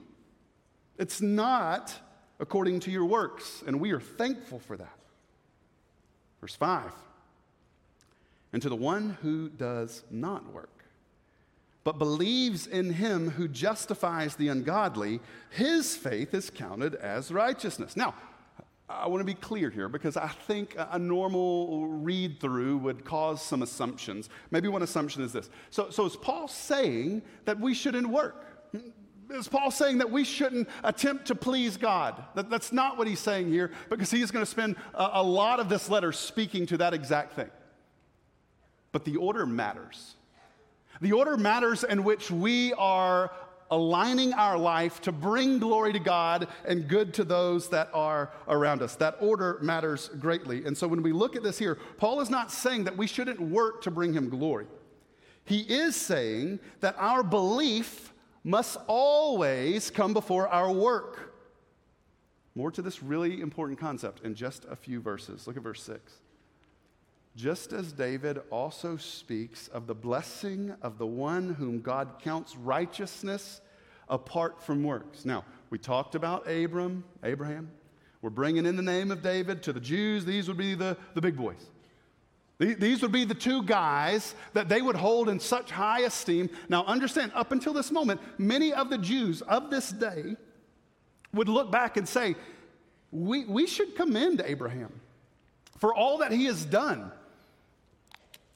It's 0.98 1.22
not 1.22 1.94
according 2.40 2.82
to 2.82 2.92
your 2.92 3.06
works, 3.06 3.64
and 3.66 3.80
we 3.80 3.92
are 3.92 4.00
thankful 4.00 4.60
for 4.60 4.78
that. 4.78 4.98
Verse 6.42 6.56
5 6.56 6.92
And 8.54 8.62
to 8.62 8.70
the 8.70 8.76
one 8.76 9.18
who 9.22 9.50
does 9.50 10.04
not 10.12 10.52
work, 10.52 10.75
but 11.86 12.00
believes 12.00 12.66
in 12.66 12.92
him 12.92 13.30
who 13.30 13.48
justifies 13.48 14.36
the 14.36 14.50
ungodly, 14.50 15.22
his 15.52 15.96
faith 15.96 16.34
is 16.34 16.50
counted 16.50 16.96
as 16.96 17.32
righteousness. 17.32 17.96
Now, 17.96 18.16
I 18.90 19.08
want 19.08 19.22
to 19.22 19.26
be 19.26 19.36
clear 19.36 19.70
here 19.70 19.88
because 19.88 20.18
I 20.18 20.28
think 20.28 20.76
a 20.78 20.98
normal 20.98 21.88
read 21.88 22.40
through 22.40 22.80
would 22.80 23.06
cause 23.06 23.42
some 23.42 23.62
assumptions. 23.62 24.30
Maybe 24.50 24.68
one 24.68 24.82
assumption 24.82 25.22
is 25.22 25.32
this. 25.32 25.50
So, 25.70 25.92
so 25.92 26.06
is 26.06 26.16
Paul 26.16 26.48
saying 26.48 27.22
that 27.46 27.60
we 27.60 27.76
shouldn't 27.76 28.08
work? 28.08 28.46
Is 29.30 29.48
Paul 29.48 29.70
saying 29.70 30.00
that 30.00 30.10
we 30.10 30.24
shouldn't 30.24 30.68
attempt 30.84 31.28
to 31.28 31.36
please 31.36 31.78
God? 31.78 32.24
That, 32.34 32.50
that's 32.50 32.72
not 32.74 32.98
what 32.98 33.08
he's 33.08 33.20
saying 33.20 33.50
here 33.50 33.72
because 33.90 34.10
he's 34.10 34.32
going 34.32 34.46
to 34.46 34.50
spend 34.50 34.76
a, 34.96 35.10
a 35.14 35.24
lot 35.24 35.60
of 35.60 35.70
this 35.70 35.88
letter 35.88 36.12
speaking 36.12 36.66
to 36.68 36.78
that 36.78 36.96
exact 36.96 37.34
thing. 37.34 37.50
But 38.92 39.06
the 39.06 39.18
order 39.18 39.46
matters. 39.46 40.16
The 41.02 41.12
order 41.12 41.38
matters 41.38 41.84
in 41.84 42.04
which 42.04 42.32
we 42.32 42.74
are 42.74 43.32
aligning 43.72 44.34
our 44.34 44.58
life 44.58 45.02
to 45.02 45.12
bring 45.12 45.60
glory 45.60 45.92
to 45.94 46.00
God 46.00 46.48
and 46.66 46.88
good 46.88 47.14
to 47.16 47.24
those 47.24 47.70
that 47.70 47.90
are 47.94 48.32
around 48.48 48.82
us. 48.82 48.96
That 48.96 49.18
order 49.20 49.58
matters 49.62 50.10
greatly. 50.20 50.66
And 50.66 50.78
so 50.78 50.88
when 50.88 51.02
we 51.02 51.12
look 51.12 51.36
at 51.36 51.44
this 51.44 51.58
here, 51.58 51.78
Paul 51.98 52.22
is 52.22 52.30
not 52.30 52.52
saying 52.52 52.84
that 52.84 52.96
we 52.96 53.08
shouldn't 53.08 53.40
work 53.40 53.82
to 53.84 53.92
bring 53.92 54.14
him 54.14 54.30
glory. 54.30 54.68
He 55.46 55.62
is 55.62 55.96
saying 55.96 56.60
that 56.80 56.96
our 56.98 57.24
belief 57.24 58.14
must 58.44 58.78
always 58.88 59.90
come 59.90 60.14
before 60.14 60.48
our 60.48 60.72
work. 60.72 61.34
More 62.56 62.72
to 62.72 62.82
this 62.82 63.04
really 63.04 63.42
important 63.42 63.80
concept 63.80 64.24
in 64.24 64.36
just 64.36 64.66
a 64.66 64.76
few 64.76 65.02
verses. 65.02 65.46
Look 65.48 65.58
at 65.58 65.64
verse 65.64 65.84
6 65.84 66.14
just 67.36 67.74
as 67.74 67.92
David 67.92 68.40
also 68.50 68.96
speaks 68.96 69.68
of 69.68 69.88
the 69.88 69.96
blessing 69.96 70.74
of 70.82 70.98
the 70.98 71.06
one 71.06 71.54
whom 71.56 71.82
God 71.82 72.14
counts 72.22 72.56
righteousness 72.56 73.62
apart 74.08 74.64
from 74.64 74.84
works. 74.84 75.26
Now, 75.26 75.44
we 75.70 75.78
talked 75.78 76.16
about 76.16 76.50
Abram, 76.50 77.04
Abraham. 77.24 77.72
We're 78.22 78.30
bringing 78.30 78.66
in 78.66 78.78
the 78.78 78.82
name 78.82 79.12
of 79.12 79.22
David 79.22 79.62
to 79.64 79.74
the 79.74 79.80
Jews. 79.80 80.24
These 80.24 80.48
would 80.48 80.58
be 80.58 80.76
the, 80.76 80.98
the 81.14 81.22
big 81.22 81.36
boys. 81.36 81.70
These 82.58 83.02
would 83.02 83.12
be 83.12 83.26
the 83.26 83.36
two 83.36 83.64
guys 83.64 84.34
that 84.54 84.70
they 84.70 84.82
would 84.82 84.96
hold 84.96 85.28
in 85.28 85.42
such 85.42 85.72
high 85.72 86.02
esteem. 86.02 86.50
Now, 86.70 86.86
understand, 86.86 87.34
up 87.36 87.52
until 87.52 87.74
this 87.74 87.92
moment, 87.92 88.22
many 88.38 88.72
of 88.72 88.90
the 88.90 88.98
Jews 88.98 89.42
of 89.42 89.70
this 89.70 89.90
day 89.90 90.38
would 91.34 91.50
look 91.50 91.70
back 91.70 91.98
and 91.98 92.08
say, 92.08 92.36
We, 93.12 93.44
we 93.44 93.68
should 93.68 93.98
commend 93.98 94.42
Abraham 94.46 95.02
for 95.78 95.94
all 95.94 96.20
that 96.20 96.32
he 96.32 96.46
has 96.46 96.64
done. 96.64 97.12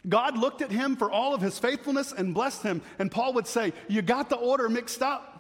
God 0.08 0.38
looked 0.38 0.62
at 0.62 0.72
him 0.72 0.96
for 0.96 1.12
all 1.12 1.34
of 1.34 1.42
his 1.42 1.60
faithfulness 1.60 2.14
and 2.14 2.34
blessed 2.34 2.64
him. 2.64 2.82
And 3.00 3.12
Paul 3.12 3.34
would 3.34 3.48
say, 3.48 3.74
You 3.88 4.02
got 4.02 4.30
the 4.30 4.38
order 4.38 4.70
mixed 4.70 5.02
up. 5.02 5.40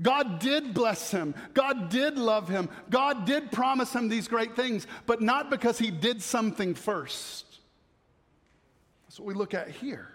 God 0.00 0.40
did 0.40 0.74
bless 0.74 1.10
him. 1.10 1.34
God 1.54 1.88
did 1.88 2.18
love 2.18 2.48
him. 2.48 2.68
God 2.90 3.24
did 3.24 3.50
promise 3.50 3.94
him 3.94 4.08
these 4.08 4.28
great 4.28 4.54
things, 4.54 4.86
but 5.06 5.22
not 5.22 5.50
because 5.50 5.78
he 5.78 5.90
did 5.90 6.22
something 6.22 6.74
first. 6.74 7.46
That's 9.06 9.18
what 9.18 9.26
we 9.26 9.34
look 9.34 9.54
at 9.54 9.70
here. 9.70 10.10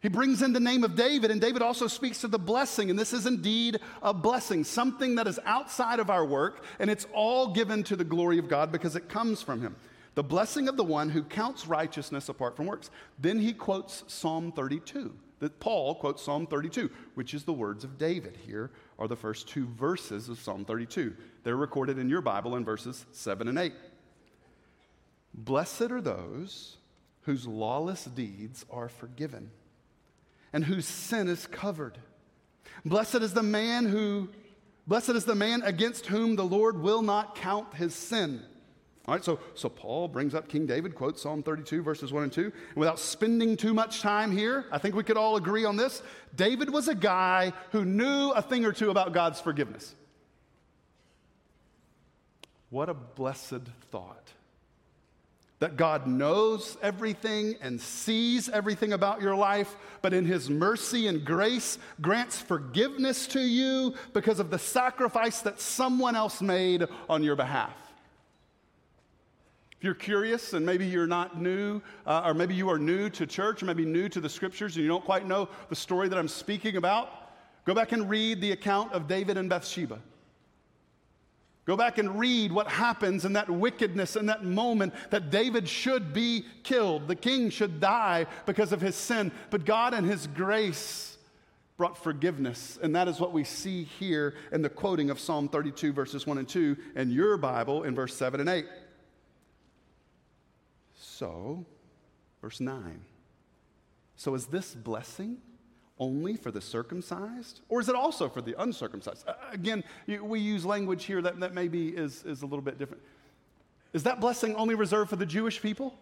He 0.00 0.08
brings 0.08 0.42
in 0.42 0.52
the 0.52 0.58
name 0.58 0.82
of 0.82 0.96
David, 0.96 1.30
and 1.30 1.40
David 1.40 1.62
also 1.62 1.86
speaks 1.86 2.22
to 2.22 2.28
the 2.28 2.38
blessing, 2.38 2.90
and 2.90 2.98
this 2.98 3.12
is 3.12 3.26
indeed 3.26 3.78
a 4.02 4.12
blessing, 4.12 4.64
something 4.64 5.14
that 5.14 5.28
is 5.28 5.38
outside 5.44 6.00
of 6.00 6.10
our 6.10 6.24
work, 6.24 6.64
and 6.80 6.90
it's 6.90 7.06
all 7.12 7.52
given 7.52 7.84
to 7.84 7.94
the 7.94 8.02
glory 8.02 8.38
of 8.38 8.48
God 8.48 8.72
because 8.72 8.96
it 8.96 9.08
comes 9.08 9.42
from 9.42 9.60
him 9.60 9.76
the 10.14 10.22
blessing 10.22 10.68
of 10.68 10.76
the 10.76 10.84
one 10.84 11.08
who 11.08 11.22
counts 11.22 11.66
righteousness 11.66 12.28
apart 12.28 12.56
from 12.56 12.66
works. 12.66 12.90
Then 13.18 13.38
he 13.38 13.52
quotes 13.52 14.04
Psalm 14.06 14.52
32. 14.52 15.14
That 15.38 15.58
Paul 15.58 15.96
quotes 15.96 16.22
Psalm 16.22 16.46
32, 16.46 16.88
which 17.14 17.34
is 17.34 17.42
the 17.44 17.52
words 17.52 17.82
of 17.82 17.98
David. 17.98 18.38
Here 18.46 18.70
are 18.98 19.08
the 19.08 19.16
first 19.16 19.48
two 19.48 19.66
verses 19.66 20.28
of 20.28 20.38
Psalm 20.38 20.64
32. 20.64 21.16
They're 21.42 21.56
recorded 21.56 21.98
in 21.98 22.08
your 22.08 22.20
Bible 22.20 22.54
in 22.54 22.64
verses 22.64 23.06
7 23.10 23.48
and 23.48 23.58
8. 23.58 23.72
Blessed 25.34 25.90
are 25.90 26.00
those 26.00 26.76
whose 27.22 27.46
lawless 27.46 28.04
deeds 28.04 28.64
are 28.70 28.88
forgiven 28.88 29.50
and 30.52 30.64
whose 30.64 30.86
sin 30.86 31.28
is 31.28 31.46
covered. 31.46 31.98
Blessed 32.84 33.16
is 33.16 33.32
the 33.32 33.42
man 33.42 33.86
who 33.86 34.28
blessed 34.86 35.10
is 35.10 35.24
the 35.24 35.34
man 35.34 35.62
against 35.62 36.06
whom 36.06 36.36
the 36.36 36.44
Lord 36.44 36.80
will 36.80 37.02
not 37.02 37.34
count 37.36 37.74
his 37.74 37.94
sin. 37.94 38.42
All 39.06 39.14
right, 39.14 39.24
so, 39.24 39.40
so 39.54 39.68
Paul 39.68 40.06
brings 40.06 40.32
up 40.32 40.48
King 40.48 40.64
David, 40.64 40.94
quotes 40.94 41.20
Psalm 41.20 41.42
32, 41.42 41.82
verses 41.82 42.12
1 42.12 42.22
and 42.22 42.32
2. 42.32 42.44
And 42.44 42.76
without 42.76 43.00
spending 43.00 43.56
too 43.56 43.74
much 43.74 44.00
time 44.00 44.30
here, 44.30 44.64
I 44.70 44.78
think 44.78 44.94
we 44.94 45.02
could 45.02 45.16
all 45.16 45.34
agree 45.34 45.64
on 45.64 45.76
this. 45.76 46.02
David 46.36 46.70
was 46.70 46.86
a 46.86 46.94
guy 46.94 47.52
who 47.72 47.84
knew 47.84 48.30
a 48.30 48.40
thing 48.40 48.64
or 48.64 48.70
two 48.70 48.90
about 48.90 49.12
God's 49.12 49.40
forgiveness. 49.40 49.92
What 52.70 52.88
a 52.88 52.94
blessed 52.94 53.62
thought. 53.90 54.30
That 55.58 55.76
God 55.76 56.06
knows 56.06 56.76
everything 56.80 57.56
and 57.60 57.80
sees 57.80 58.48
everything 58.48 58.92
about 58.92 59.20
your 59.20 59.34
life, 59.34 59.76
but 60.00 60.14
in 60.14 60.24
His 60.24 60.48
mercy 60.48 61.08
and 61.08 61.24
grace 61.24 61.76
grants 62.00 62.40
forgiveness 62.40 63.26
to 63.28 63.40
you 63.40 63.94
because 64.12 64.38
of 64.38 64.50
the 64.50 64.58
sacrifice 64.60 65.40
that 65.40 65.60
someone 65.60 66.14
else 66.14 66.40
made 66.40 66.86
on 67.08 67.24
your 67.24 67.36
behalf. 67.36 67.81
If 69.82 69.86
you're 69.86 69.94
curious 69.94 70.52
and 70.52 70.64
maybe 70.64 70.86
you're 70.86 71.08
not 71.08 71.42
new, 71.42 71.82
uh, 72.06 72.22
or 72.24 72.34
maybe 72.34 72.54
you 72.54 72.70
are 72.70 72.78
new 72.78 73.10
to 73.10 73.26
church, 73.26 73.64
or 73.64 73.66
maybe 73.66 73.84
new 73.84 74.08
to 74.10 74.20
the 74.20 74.28
scriptures 74.28 74.76
and 74.76 74.84
you 74.84 74.88
don't 74.88 75.04
quite 75.04 75.26
know 75.26 75.48
the 75.70 75.74
story 75.74 76.08
that 76.08 76.16
I'm 76.16 76.28
speaking 76.28 76.76
about, 76.76 77.32
go 77.64 77.74
back 77.74 77.90
and 77.90 78.08
read 78.08 78.40
the 78.40 78.52
account 78.52 78.92
of 78.92 79.08
David 79.08 79.36
and 79.36 79.50
Bathsheba. 79.50 79.98
Go 81.64 81.76
back 81.76 81.98
and 81.98 82.16
read 82.16 82.52
what 82.52 82.68
happens 82.68 83.24
in 83.24 83.32
that 83.32 83.50
wickedness 83.50 84.14
in 84.14 84.26
that 84.26 84.44
moment 84.44 84.94
that 85.10 85.32
David 85.32 85.68
should 85.68 86.12
be 86.12 86.44
killed. 86.62 87.08
The 87.08 87.16
king 87.16 87.50
should 87.50 87.80
die 87.80 88.26
because 88.46 88.70
of 88.70 88.80
his 88.80 88.94
sin. 88.94 89.32
But 89.50 89.64
God, 89.64 89.94
and 89.94 90.06
his 90.06 90.28
grace, 90.28 91.18
brought 91.76 92.00
forgiveness. 92.00 92.78
And 92.80 92.94
that 92.94 93.08
is 93.08 93.18
what 93.18 93.32
we 93.32 93.42
see 93.42 93.82
here 93.82 94.34
in 94.52 94.62
the 94.62 94.70
quoting 94.70 95.10
of 95.10 95.18
Psalm 95.18 95.48
32, 95.48 95.92
verses 95.92 96.24
1 96.24 96.38
and 96.38 96.48
2, 96.48 96.76
in 96.94 97.10
your 97.10 97.36
Bible 97.36 97.82
in 97.82 97.96
verse 97.96 98.14
7 98.14 98.38
and 98.38 98.48
8. 98.48 98.64
So, 101.22 101.64
verse 102.40 102.58
9. 102.58 103.00
So, 104.16 104.34
is 104.34 104.46
this 104.46 104.74
blessing 104.74 105.36
only 105.96 106.34
for 106.34 106.50
the 106.50 106.60
circumcised, 106.60 107.60
or 107.68 107.78
is 107.78 107.88
it 107.88 107.94
also 107.94 108.28
for 108.28 108.42
the 108.42 108.60
uncircumcised? 108.60 109.28
Uh, 109.28 109.34
again, 109.52 109.84
we 110.20 110.40
use 110.40 110.64
language 110.64 111.04
here 111.04 111.22
that, 111.22 111.38
that 111.38 111.54
maybe 111.54 111.90
is, 111.90 112.24
is 112.24 112.42
a 112.42 112.44
little 112.44 112.64
bit 112.64 112.76
different. 112.76 113.04
Is 113.92 114.02
that 114.02 114.18
blessing 114.18 114.56
only 114.56 114.74
reserved 114.74 115.10
for 115.10 115.14
the 115.14 115.24
Jewish 115.24 115.62
people? 115.62 115.96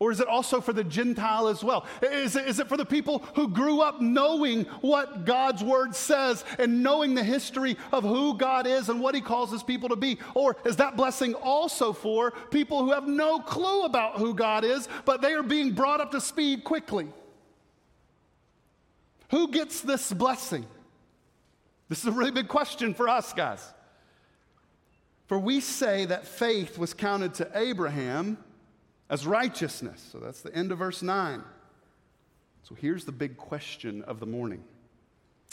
Or 0.00 0.12
is 0.12 0.20
it 0.20 0.28
also 0.28 0.60
for 0.60 0.72
the 0.72 0.84
Gentile 0.84 1.48
as 1.48 1.64
well? 1.64 1.84
Is 2.02 2.36
it, 2.36 2.46
is 2.46 2.60
it 2.60 2.68
for 2.68 2.76
the 2.76 2.84
people 2.84 3.18
who 3.34 3.48
grew 3.48 3.80
up 3.80 4.00
knowing 4.00 4.64
what 4.80 5.24
God's 5.24 5.64
word 5.64 5.94
says 5.94 6.44
and 6.56 6.84
knowing 6.84 7.14
the 7.14 7.24
history 7.24 7.76
of 7.90 8.04
who 8.04 8.38
God 8.38 8.68
is 8.68 8.88
and 8.88 9.00
what 9.00 9.16
he 9.16 9.20
calls 9.20 9.50
his 9.50 9.64
people 9.64 9.88
to 9.88 9.96
be? 9.96 10.18
Or 10.34 10.56
is 10.64 10.76
that 10.76 10.96
blessing 10.96 11.34
also 11.34 11.92
for 11.92 12.30
people 12.50 12.84
who 12.84 12.92
have 12.92 13.08
no 13.08 13.40
clue 13.40 13.82
about 13.82 14.18
who 14.18 14.34
God 14.34 14.64
is, 14.64 14.88
but 15.04 15.20
they 15.20 15.32
are 15.32 15.42
being 15.42 15.72
brought 15.72 16.00
up 16.00 16.12
to 16.12 16.20
speed 16.20 16.62
quickly? 16.62 17.08
Who 19.30 19.50
gets 19.50 19.80
this 19.80 20.12
blessing? 20.12 20.64
This 21.88 21.98
is 22.00 22.06
a 22.06 22.12
really 22.12 22.30
big 22.30 22.46
question 22.46 22.94
for 22.94 23.08
us, 23.08 23.32
guys. 23.32 23.66
For 25.26 25.38
we 25.40 25.60
say 25.60 26.04
that 26.04 26.26
faith 26.26 26.78
was 26.78 26.94
counted 26.94 27.34
to 27.34 27.50
Abraham 27.54 28.38
as 29.10 29.26
righteousness. 29.26 30.06
So 30.12 30.18
that's 30.18 30.40
the 30.42 30.54
end 30.54 30.72
of 30.72 30.78
verse 30.78 31.02
9. 31.02 31.42
So 32.62 32.74
here's 32.74 33.04
the 33.04 33.12
big 33.12 33.36
question 33.36 34.02
of 34.02 34.20
the 34.20 34.26
morning. 34.26 34.62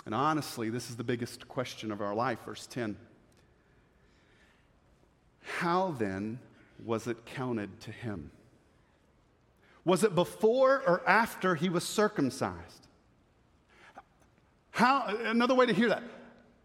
And 0.06 0.14
honestly, 0.14 0.70
this 0.70 0.90
is 0.90 0.98
the 0.98 1.04
biggest 1.04 1.48
question 1.48 1.92
of 1.92 2.02
our 2.02 2.14
life, 2.14 2.40
verse 2.46 2.68
10. 2.68 2.98
How 5.42 5.96
then 5.98 6.40
was 6.84 7.08
it 7.08 7.26
counted 7.26 7.80
to 7.82 7.92
him? 7.92 8.32
Was 9.86 10.04
it 10.04 10.16
before 10.16 10.84
or 10.86 11.08
after 11.08 11.56
he 11.56 11.70
was 11.70 11.84
circumcised? 11.84 12.88
How, 14.72 15.06
another 15.08 15.56
way 15.56 15.66
to 15.68 15.74
hear 15.74 15.90
that. 15.90 16.04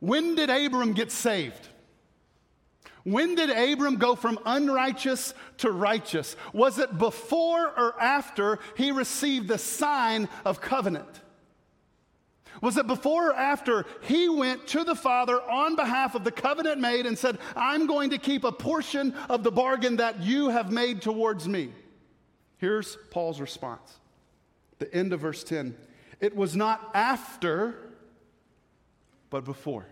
When 0.00 0.34
did 0.34 0.50
Abram 0.50 0.94
get 0.94 1.12
saved? 1.12 1.68
When 3.04 3.34
did 3.34 3.50
Abram 3.50 3.96
go 3.96 4.14
from 4.14 4.38
unrighteous 4.44 5.34
to 5.58 5.70
righteous? 5.70 6.36
Was 6.52 6.78
it 6.78 6.98
before 6.98 7.66
or 7.66 8.00
after 8.00 8.58
he 8.76 8.92
received 8.92 9.48
the 9.48 9.58
sign 9.58 10.28
of 10.44 10.60
covenant? 10.60 11.20
Was 12.60 12.76
it 12.76 12.86
before 12.86 13.30
or 13.30 13.34
after 13.34 13.86
he 14.02 14.28
went 14.28 14.66
to 14.68 14.84
the 14.84 14.94
Father 14.94 15.40
on 15.40 15.76
behalf 15.76 16.14
of 16.14 16.24
the 16.24 16.30
covenant 16.30 16.78
made 16.78 17.06
and 17.06 17.18
said, 17.18 17.38
I'm 17.56 17.86
going 17.86 18.10
to 18.10 18.18
keep 18.18 18.44
a 18.44 18.52
portion 18.52 19.14
of 19.30 19.42
the 19.42 19.50
bargain 19.50 19.96
that 19.96 20.22
you 20.22 20.50
have 20.50 20.70
made 20.70 21.00
towards 21.00 21.48
me? 21.48 21.70
Here's 22.58 22.98
Paul's 23.10 23.40
response. 23.40 23.98
The 24.78 24.92
end 24.94 25.14
of 25.14 25.20
verse 25.20 25.42
10. 25.42 25.74
It 26.20 26.36
was 26.36 26.54
not 26.54 26.90
after, 26.92 27.76
but 29.30 29.44
before. 29.46 29.86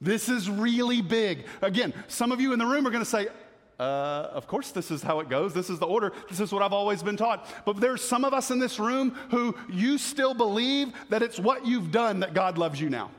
This 0.00 0.28
is 0.28 0.48
really 0.48 1.02
big. 1.02 1.46
Again, 1.60 1.92
some 2.08 2.32
of 2.32 2.40
you 2.40 2.52
in 2.52 2.58
the 2.58 2.66
room 2.66 2.86
are 2.86 2.90
going 2.90 3.04
to 3.04 3.10
say, 3.10 3.28
uh, 3.78 4.28
of 4.32 4.46
course, 4.46 4.72
this 4.72 4.90
is 4.90 5.02
how 5.02 5.20
it 5.20 5.28
goes. 5.28 5.54
This 5.54 5.70
is 5.70 5.78
the 5.78 5.86
order. 5.86 6.12
This 6.28 6.40
is 6.40 6.52
what 6.52 6.62
I've 6.62 6.72
always 6.72 7.02
been 7.02 7.16
taught. 7.16 7.46
But 7.64 7.80
there's 7.80 8.02
some 8.02 8.24
of 8.24 8.34
us 8.34 8.50
in 8.50 8.58
this 8.58 8.78
room 8.78 9.10
who 9.30 9.56
you 9.70 9.96
still 9.98 10.34
believe 10.34 10.92
that 11.08 11.22
it's 11.22 11.38
what 11.38 11.66
you've 11.66 11.90
done 11.90 12.20
that 12.20 12.34
God 12.34 12.58
loves 12.58 12.80
you 12.80 12.90
now. 12.90 13.10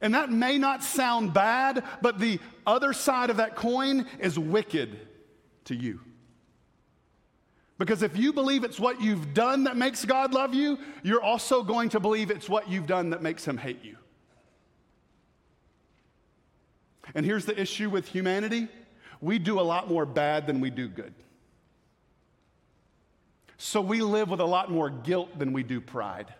And 0.00 0.14
that 0.14 0.30
may 0.30 0.58
not 0.58 0.82
sound 0.82 1.32
bad, 1.32 1.82
but 2.02 2.18
the 2.18 2.38
other 2.66 2.92
side 2.92 3.30
of 3.30 3.38
that 3.38 3.56
coin 3.56 4.06
is 4.18 4.38
wicked 4.38 4.98
to 5.64 5.74
you. 5.74 6.00
Because 7.78 8.02
if 8.02 8.16
you 8.16 8.32
believe 8.32 8.64
it's 8.64 8.80
what 8.80 9.00
you've 9.00 9.34
done 9.34 9.64
that 9.64 9.76
makes 9.76 10.04
God 10.04 10.32
love 10.32 10.54
you, 10.54 10.78
you're 11.02 11.22
also 11.22 11.62
going 11.62 11.90
to 11.90 12.00
believe 12.00 12.30
it's 12.30 12.48
what 12.48 12.70
you've 12.70 12.86
done 12.86 13.10
that 13.10 13.22
makes 13.22 13.44
him 13.44 13.58
hate 13.58 13.84
you. 13.84 13.96
And 17.14 17.24
here's 17.24 17.44
the 17.44 17.58
issue 17.60 17.90
with 17.90 18.08
humanity 18.08 18.68
we 19.20 19.38
do 19.38 19.58
a 19.58 19.62
lot 19.62 19.88
more 19.88 20.04
bad 20.04 20.46
than 20.46 20.60
we 20.60 20.68
do 20.68 20.88
good. 20.88 21.14
So 23.56 23.80
we 23.80 24.02
live 24.02 24.28
with 24.28 24.40
a 24.40 24.44
lot 24.44 24.70
more 24.70 24.90
guilt 24.90 25.38
than 25.38 25.54
we 25.54 25.62
do 25.62 25.80
pride. 25.80 26.32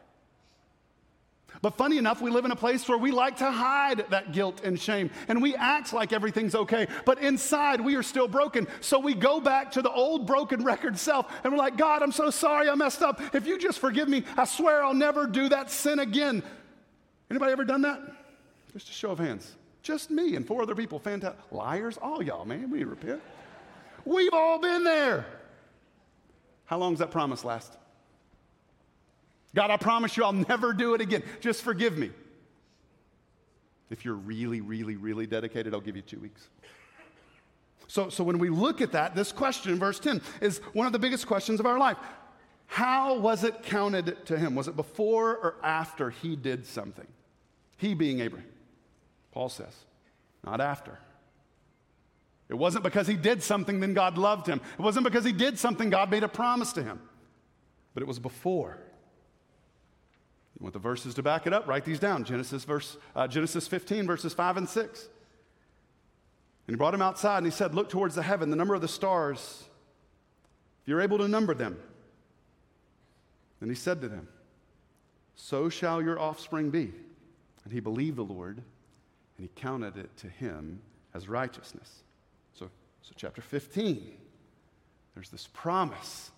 But 1.62 1.76
funny 1.76 1.98
enough, 1.98 2.20
we 2.20 2.30
live 2.30 2.44
in 2.44 2.50
a 2.50 2.56
place 2.56 2.88
where 2.88 2.98
we 2.98 3.10
like 3.10 3.36
to 3.38 3.50
hide 3.50 4.04
that 4.10 4.32
guilt 4.32 4.62
and 4.64 4.78
shame, 4.78 5.10
and 5.28 5.40
we 5.40 5.54
act 5.56 5.92
like 5.92 6.12
everything's 6.12 6.54
okay. 6.54 6.86
But 7.04 7.18
inside, 7.20 7.80
we 7.80 7.96
are 7.96 8.02
still 8.02 8.28
broken. 8.28 8.66
So 8.80 8.98
we 8.98 9.14
go 9.14 9.40
back 9.40 9.72
to 9.72 9.82
the 9.82 9.90
old 9.90 10.26
broken 10.26 10.64
record 10.64 10.98
self, 10.98 11.32
and 11.44 11.52
we're 11.52 11.58
like, 11.58 11.76
God, 11.76 12.02
I'm 12.02 12.12
so 12.12 12.30
sorry 12.30 12.68
I 12.68 12.74
messed 12.74 13.02
up. 13.02 13.20
If 13.34 13.46
you 13.46 13.58
just 13.58 13.78
forgive 13.78 14.08
me, 14.08 14.24
I 14.36 14.44
swear 14.44 14.84
I'll 14.84 14.94
never 14.94 15.26
do 15.26 15.48
that 15.48 15.70
sin 15.70 15.98
again. 15.98 16.42
Anybody 17.30 17.52
ever 17.52 17.64
done 17.64 17.82
that? 17.82 18.00
Just 18.72 18.88
a 18.88 18.92
show 18.92 19.10
of 19.10 19.18
hands. 19.18 19.56
Just 19.82 20.10
me 20.10 20.36
and 20.36 20.46
four 20.46 20.62
other 20.62 20.74
people. 20.74 20.98
Fantastic. 20.98 21.40
Liars? 21.50 21.96
All 21.96 22.22
y'all, 22.22 22.44
man. 22.44 22.70
We 22.70 22.84
repent. 22.84 23.20
We've 24.04 24.32
all 24.32 24.58
been 24.58 24.84
there. 24.84 25.26
How 26.66 26.78
long 26.78 26.92
does 26.92 26.98
that 26.98 27.10
promise 27.10 27.44
last? 27.44 27.76
God, 29.56 29.70
I 29.70 29.78
promise 29.78 30.18
you 30.18 30.22
I'll 30.22 30.34
never 30.34 30.74
do 30.74 30.92
it 30.92 31.00
again. 31.00 31.22
Just 31.40 31.62
forgive 31.62 31.96
me. 31.96 32.10
If 33.88 34.04
you're 34.04 34.14
really, 34.14 34.60
really, 34.60 34.96
really 34.96 35.26
dedicated, 35.26 35.72
I'll 35.72 35.80
give 35.80 35.96
you 35.96 36.02
two 36.02 36.20
weeks. 36.20 36.46
So, 37.88 38.10
so 38.10 38.22
when 38.22 38.38
we 38.38 38.50
look 38.50 38.82
at 38.82 38.92
that, 38.92 39.14
this 39.14 39.32
question 39.32 39.72
in 39.72 39.78
verse 39.78 39.98
10 39.98 40.20
is 40.42 40.58
one 40.74 40.86
of 40.86 40.92
the 40.92 40.98
biggest 40.98 41.26
questions 41.26 41.58
of 41.58 41.64
our 41.64 41.78
life. 41.78 41.96
How 42.66 43.18
was 43.18 43.44
it 43.44 43.62
counted 43.62 44.26
to 44.26 44.36
him? 44.36 44.54
Was 44.54 44.68
it 44.68 44.76
before 44.76 45.36
or 45.36 45.54
after 45.62 46.10
he 46.10 46.36
did 46.36 46.66
something? 46.66 47.06
He 47.78 47.94
being 47.94 48.20
Abraham. 48.20 48.48
Paul 49.32 49.48
says, 49.48 49.74
not 50.44 50.60
after. 50.60 50.98
It 52.50 52.54
wasn't 52.54 52.84
because 52.84 53.06
he 53.06 53.16
did 53.16 53.42
something, 53.42 53.80
then 53.80 53.94
God 53.94 54.18
loved 54.18 54.46
him. 54.46 54.60
It 54.78 54.82
wasn't 54.82 55.04
because 55.04 55.24
he 55.24 55.32
did 55.32 55.58
something, 55.58 55.88
God 55.88 56.10
made 56.10 56.24
a 56.24 56.28
promise 56.28 56.74
to 56.74 56.82
him. 56.82 57.00
But 57.94 58.02
it 58.02 58.06
was 58.06 58.18
before. 58.18 58.78
You 60.58 60.64
want 60.64 60.72
the 60.72 60.78
verses 60.78 61.14
to 61.14 61.22
back 61.22 61.46
it 61.46 61.52
up? 61.52 61.66
Write 61.66 61.84
these 61.84 61.98
down. 61.98 62.24
Genesis, 62.24 62.64
verse, 62.64 62.96
uh, 63.14 63.28
Genesis 63.28 63.68
15, 63.68 64.06
verses 64.06 64.32
5 64.32 64.56
and 64.56 64.68
6. 64.68 65.08
And 66.66 66.74
he 66.74 66.76
brought 66.76 66.94
him 66.94 67.02
outside 67.02 67.38
and 67.38 67.46
he 67.46 67.52
said, 67.52 67.74
Look 67.74 67.90
towards 67.90 68.14
the 68.14 68.22
heaven, 68.22 68.48
the 68.48 68.56
number 68.56 68.74
of 68.74 68.80
the 68.80 68.88
stars, 68.88 69.64
if 70.82 70.88
you're 70.88 71.02
able 71.02 71.18
to 71.18 71.28
number 71.28 71.52
them. 71.52 71.78
And 73.60 73.70
he 73.70 73.76
said 73.76 74.00
to 74.00 74.08
them, 74.08 74.28
So 75.34 75.68
shall 75.68 76.00
your 76.00 76.18
offspring 76.18 76.70
be. 76.70 76.92
And 77.64 77.72
he 77.72 77.80
believed 77.80 78.16
the 78.16 78.22
Lord, 78.22 78.56
and 78.56 79.46
he 79.46 79.50
counted 79.60 79.96
it 79.96 80.16
to 80.18 80.28
him 80.28 80.80
as 81.12 81.28
righteousness. 81.28 82.02
So, 82.54 82.70
so 83.02 83.12
chapter 83.14 83.42
15, 83.42 84.12
there's 85.14 85.28
this 85.28 85.48
promise 85.52 86.30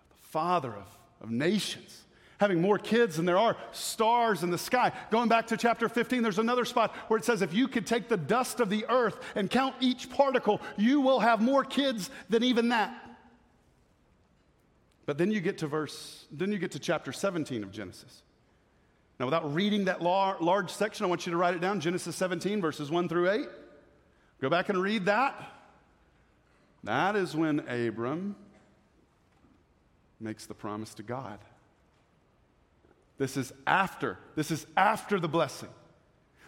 of 0.00 0.16
the 0.16 0.28
Father 0.28 0.70
of, 0.70 0.86
of 1.20 1.30
nations 1.30 2.04
having 2.40 2.60
more 2.60 2.78
kids 2.78 3.16
than 3.16 3.26
there 3.26 3.38
are 3.38 3.54
stars 3.70 4.42
in 4.42 4.50
the 4.50 4.58
sky. 4.58 4.90
Going 5.10 5.28
back 5.28 5.48
to 5.48 5.58
chapter 5.58 5.90
15, 5.90 6.22
there's 6.22 6.38
another 6.38 6.64
spot 6.64 6.96
where 7.08 7.18
it 7.18 7.24
says, 7.24 7.42
if 7.42 7.52
you 7.52 7.68
could 7.68 7.86
take 7.86 8.08
the 8.08 8.16
dust 8.16 8.60
of 8.60 8.70
the 8.70 8.86
earth 8.88 9.20
and 9.34 9.50
count 9.50 9.74
each 9.80 10.08
particle, 10.08 10.60
you 10.78 11.02
will 11.02 11.20
have 11.20 11.42
more 11.42 11.62
kids 11.64 12.08
than 12.30 12.42
even 12.42 12.70
that. 12.70 12.94
But 15.04 15.18
then 15.18 15.30
you 15.30 15.40
get 15.40 15.58
to 15.58 15.66
verse, 15.66 16.24
then 16.32 16.50
you 16.50 16.58
get 16.58 16.70
to 16.72 16.78
chapter 16.78 17.12
17 17.12 17.62
of 17.62 17.70
Genesis. 17.70 18.22
Now, 19.18 19.26
without 19.26 19.54
reading 19.54 19.84
that 19.84 20.00
large 20.00 20.70
section, 20.70 21.04
I 21.04 21.08
want 21.10 21.26
you 21.26 21.32
to 21.32 21.36
write 21.36 21.54
it 21.54 21.60
down 21.60 21.78
Genesis 21.80 22.16
17, 22.16 22.62
verses 22.62 22.90
1 22.90 23.06
through 23.10 23.30
8. 23.30 23.48
Go 24.40 24.48
back 24.48 24.70
and 24.70 24.80
read 24.80 25.04
that. 25.04 25.34
That 26.84 27.16
is 27.16 27.36
when 27.36 27.60
Abram 27.68 28.34
makes 30.18 30.46
the 30.46 30.54
promise 30.54 30.94
to 30.94 31.02
God. 31.02 31.38
This 33.20 33.36
is 33.36 33.52
after. 33.66 34.16
This 34.34 34.50
is 34.50 34.66
after 34.78 35.20
the 35.20 35.28
blessing. 35.28 35.68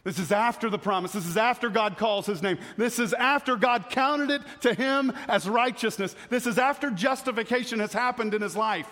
This 0.04 0.18
is 0.18 0.32
after 0.32 0.70
the 0.70 0.78
promise. 0.78 1.12
This 1.12 1.26
is 1.26 1.36
after 1.36 1.68
God 1.68 1.98
calls 1.98 2.24
his 2.24 2.42
name. 2.42 2.56
This 2.78 2.98
is 2.98 3.12
after 3.12 3.56
God 3.56 3.90
counted 3.90 4.30
it 4.30 4.40
to 4.62 4.72
him 4.72 5.12
as 5.28 5.46
righteousness. 5.46 6.16
This 6.30 6.46
is 6.46 6.56
after 6.56 6.90
justification 6.90 7.78
has 7.80 7.92
happened 7.92 8.32
in 8.32 8.40
his 8.40 8.56
life. 8.56 8.88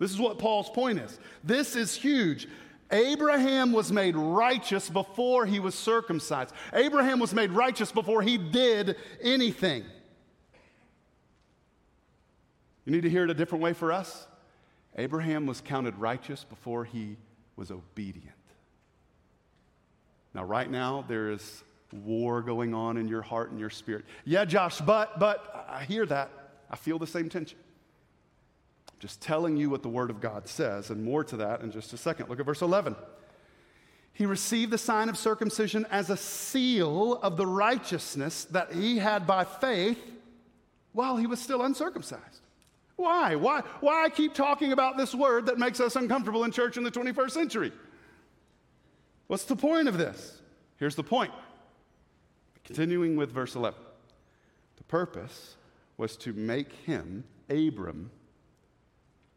This 0.00 0.10
is 0.10 0.18
what 0.18 0.40
Paul's 0.40 0.68
point 0.70 0.98
is. 0.98 1.20
This 1.44 1.76
is 1.76 1.94
huge. 1.94 2.48
Abraham 2.90 3.70
was 3.70 3.92
made 3.92 4.16
righteous 4.16 4.90
before 4.90 5.46
he 5.46 5.60
was 5.60 5.76
circumcised. 5.76 6.52
Abraham 6.72 7.20
was 7.20 7.32
made 7.32 7.52
righteous 7.52 7.92
before 7.92 8.20
he 8.20 8.36
did 8.36 8.96
anything. 9.22 9.84
You 12.84 12.90
need 12.90 13.02
to 13.02 13.10
hear 13.10 13.22
it 13.22 13.30
a 13.30 13.34
different 13.34 13.62
way 13.62 13.74
for 13.74 13.92
us? 13.92 14.26
Abraham 14.96 15.46
was 15.46 15.60
counted 15.60 15.96
righteous 15.98 16.44
before 16.44 16.84
he 16.84 17.16
was 17.56 17.70
obedient. 17.70 18.36
Now, 20.34 20.44
right 20.44 20.70
now, 20.70 21.04
there 21.08 21.30
is 21.30 21.62
war 21.92 22.40
going 22.42 22.74
on 22.74 22.96
in 22.96 23.08
your 23.08 23.22
heart 23.22 23.50
and 23.50 23.60
your 23.60 23.70
spirit. 23.70 24.04
Yeah, 24.24 24.44
Josh, 24.44 24.80
but, 24.80 25.18
but, 25.18 25.66
I 25.68 25.84
hear 25.84 26.06
that. 26.06 26.30
I 26.70 26.76
feel 26.76 26.98
the 26.98 27.06
same 27.06 27.28
tension. 27.28 27.58
Just 28.98 29.20
telling 29.20 29.56
you 29.56 29.68
what 29.68 29.82
the 29.82 29.88
Word 29.88 30.10
of 30.10 30.20
God 30.20 30.48
says, 30.48 30.90
and 30.90 31.04
more 31.04 31.24
to 31.24 31.36
that 31.38 31.60
in 31.60 31.70
just 31.70 31.92
a 31.92 31.96
second. 31.96 32.28
Look 32.28 32.40
at 32.40 32.46
verse 32.46 32.62
11. 32.62 32.96
He 34.14 34.26
received 34.26 34.70
the 34.70 34.78
sign 34.78 35.08
of 35.08 35.16
circumcision 35.16 35.86
as 35.90 36.10
a 36.10 36.16
seal 36.16 37.14
of 37.22 37.36
the 37.36 37.46
righteousness 37.46 38.44
that 38.46 38.72
he 38.72 38.98
had 38.98 39.26
by 39.26 39.44
faith 39.44 39.98
while 40.92 41.16
he 41.16 41.26
was 41.26 41.40
still 41.40 41.62
uncircumcised. 41.62 42.41
Why? 43.02 43.34
Why? 43.34 43.62
Why 43.80 44.08
keep 44.10 44.32
talking 44.32 44.70
about 44.70 44.96
this 44.96 45.12
word 45.12 45.46
that 45.46 45.58
makes 45.58 45.80
us 45.80 45.96
uncomfortable 45.96 46.44
in 46.44 46.52
church 46.52 46.76
in 46.76 46.84
the 46.84 46.90
21st 46.90 47.32
century? 47.32 47.72
What's 49.26 49.44
the 49.44 49.56
point 49.56 49.88
of 49.88 49.98
this? 49.98 50.40
Here's 50.76 50.94
the 50.94 51.02
point. 51.02 51.32
Continuing 52.62 53.16
with 53.16 53.32
verse 53.32 53.56
11. 53.56 53.76
The 54.76 54.84
purpose 54.84 55.56
was 55.96 56.16
to 56.18 56.32
make 56.32 56.72
him, 56.86 57.24
Abram, 57.50 58.12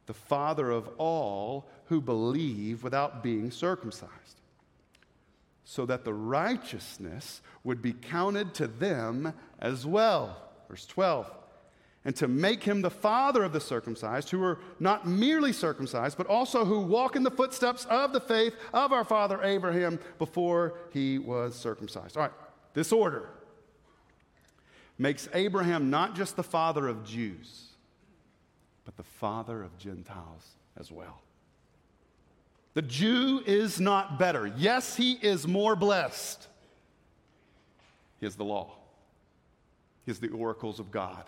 the 0.06 0.14
father 0.14 0.70
of 0.70 0.88
all 1.00 1.68
who 1.86 2.00
believe 2.02 2.84
without 2.84 3.24
being 3.24 3.50
circumcised, 3.50 4.42
so 5.64 5.88
that 5.88 6.06
the 6.06 6.14
righteousness 6.14 7.42
would 7.64 7.82
be 7.82 7.94
counted 7.94 8.54
to 8.54 8.68
them 8.68 9.34
as 9.58 9.88
well. 9.88 10.38
Verse 10.70 10.86
12 10.86 11.32
and 12.06 12.16
to 12.16 12.28
make 12.28 12.64
him 12.64 12.84
the 12.84 12.90
father 12.90 13.44
of 13.44 13.52
the 13.52 13.60
circumcised, 13.60 14.30
who 14.30 14.42
are 14.44 14.60
not 14.80 15.08
merely 15.08 15.52
circumcised, 15.52 16.18
but 16.18 16.28
also 16.28 16.64
who 16.64 16.80
walk 16.80 17.16
in 17.16 17.24
the 17.24 17.32
footsteps 17.32 17.86
of 17.86 18.14
the 18.14 18.22
faith 18.22 18.56
of 18.74 18.94
our 18.94 19.04
father 19.04 19.42
Abraham 19.42 20.00
before 20.20 20.76
he 20.94 21.18
was 21.18 21.56
circumcised. 21.56 22.16
All 22.16 22.24
right, 22.24 22.32
this 22.76 22.92
order 22.92 23.30
makes 25.00 25.28
Abraham 25.34 25.90
not 25.90 26.16
just 26.16 26.36
the 26.36 26.44
father 26.44 26.88
of 26.88 27.04
Jews, 27.04 27.70
but 28.86 28.96
the 28.98 29.04
father 29.04 29.64
of 29.64 29.76
Gentiles 29.80 30.46
as 30.80 30.92
well. 30.92 31.22
The 32.76 32.84
Jew 32.84 33.42
is 33.48 33.80
not 33.80 34.20
better. 34.20 34.46
Yes, 34.46 34.96
he 34.96 35.14
is 35.14 35.48
more 35.48 35.76
blessed. 35.76 36.48
He 38.20 38.28
has 38.28 38.36
the 38.36 38.46
law, 38.46 38.76
he 40.06 40.12
has 40.12 40.20
the 40.20 40.30
oracles 40.30 40.80
of 40.80 40.92
God. 40.92 41.24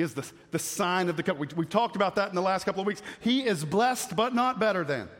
He 0.00 0.02
has 0.02 0.14
the, 0.14 0.26
the 0.50 0.58
sign 0.58 1.10
of 1.10 1.18
the 1.18 1.22
covenant. 1.22 1.52
We, 1.54 1.60
we've 1.60 1.68
talked 1.68 1.94
about 1.94 2.14
that 2.14 2.30
in 2.30 2.34
the 2.34 2.40
last 2.40 2.64
couple 2.64 2.80
of 2.80 2.86
weeks. 2.86 3.02
He 3.20 3.44
is 3.44 3.66
blessed, 3.66 4.16
but 4.16 4.34
not 4.34 4.58
better 4.58 4.82
than. 4.82 5.10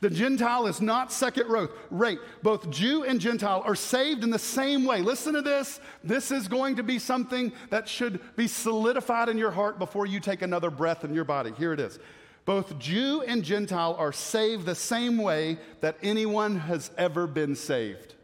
The 0.00 0.10
Gentile 0.10 0.66
is 0.66 0.80
not 0.80 1.12
second 1.12 1.68
rate. 1.90 2.18
Both 2.42 2.68
Jew 2.68 3.04
and 3.04 3.20
Gentile 3.20 3.62
are 3.64 3.76
saved 3.76 4.24
in 4.24 4.30
the 4.30 4.38
same 4.38 4.84
way. 4.84 5.02
Listen 5.02 5.34
to 5.34 5.40
this. 5.40 5.78
This 6.02 6.32
is 6.32 6.48
going 6.48 6.74
to 6.76 6.82
be 6.82 6.98
something 6.98 7.52
that 7.70 7.88
should 7.88 8.18
be 8.34 8.48
solidified 8.48 9.28
in 9.28 9.38
your 9.38 9.52
heart 9.52 9.78
before 9.78 10.04
you 10.04 10.18
take 10.18 10.42
another 10.42 10.70
breath 10.70 11.04
in 11.04 11.14
your 11.14 11.22
body. 11.22 11.52
Here 11.56 11.72
it 11.72 11.78
is. 11.78 12.00
Both 12.44 12.76
Jew 12.80 13.22
and 13.22 13.44
Gentile 13.44 13.94
are 14.00 14.12
saved 14.12 14.66
the 14.66 14.74
same 14.74 15.18
way 15.18 15.58
that 15.80 15.96
anyone 16.02 16.58
has 16.58 16.90
ever 16.98 17.28
been 17.28 17.54
saved 17.54 18.16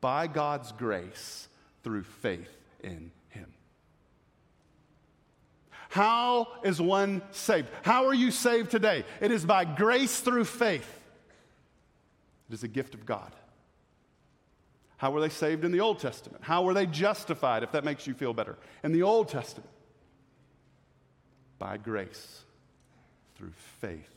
by 0.00 0.28
God's 0.28 0.72
grace 0.72 1.48
through 1.82 2.04
faith 2.04 2.56
in 2.82 3.10
how 5.88 6.48
is 6.62 6.80
one 6.80 7.22
saved? 7.30 7.68
How 7.82 8.06
are 8.06 8.14
you 8.14 8.30
saved 8.30 8.70
today? 8.70 9.04
It 9.20 9.30
is 9.30 9.44
by 9.44 9.64
grace 9.64 10.20
through 10.20 10.44
faith. 10.44 10.88
It 12.50 12.54
is 12.54 12.62
a 12.62 12.68
gift 12.68 12.94
of 12.94 13.06
God. 13.06 13.32
How 14.98 15.12
were 15.12 15.20
they 15.20 15.28
saved 15.28 15.64
in 15.64 15.72
the 15.72 15.80
Old 15.80 16.00
Testament? 16.00 16.42
How 16.44 16.62
were 16.62 16.74
they 16.74 16.86
justified, 16.86 17.62
if 17.62 17.72
that 17.72 17.84
makes 17.84 18.06
you 18.06 18.14
feel 18.14 18.34
better? 18.34 18.58
In 18.82 18.92
the 18.92 19.02
Old 19.02 19.28
Testament, 19.28 19.70
by 21.58 21.76
grace 21.76 22.42
through 23.36 23.52
faith 23.80 24.10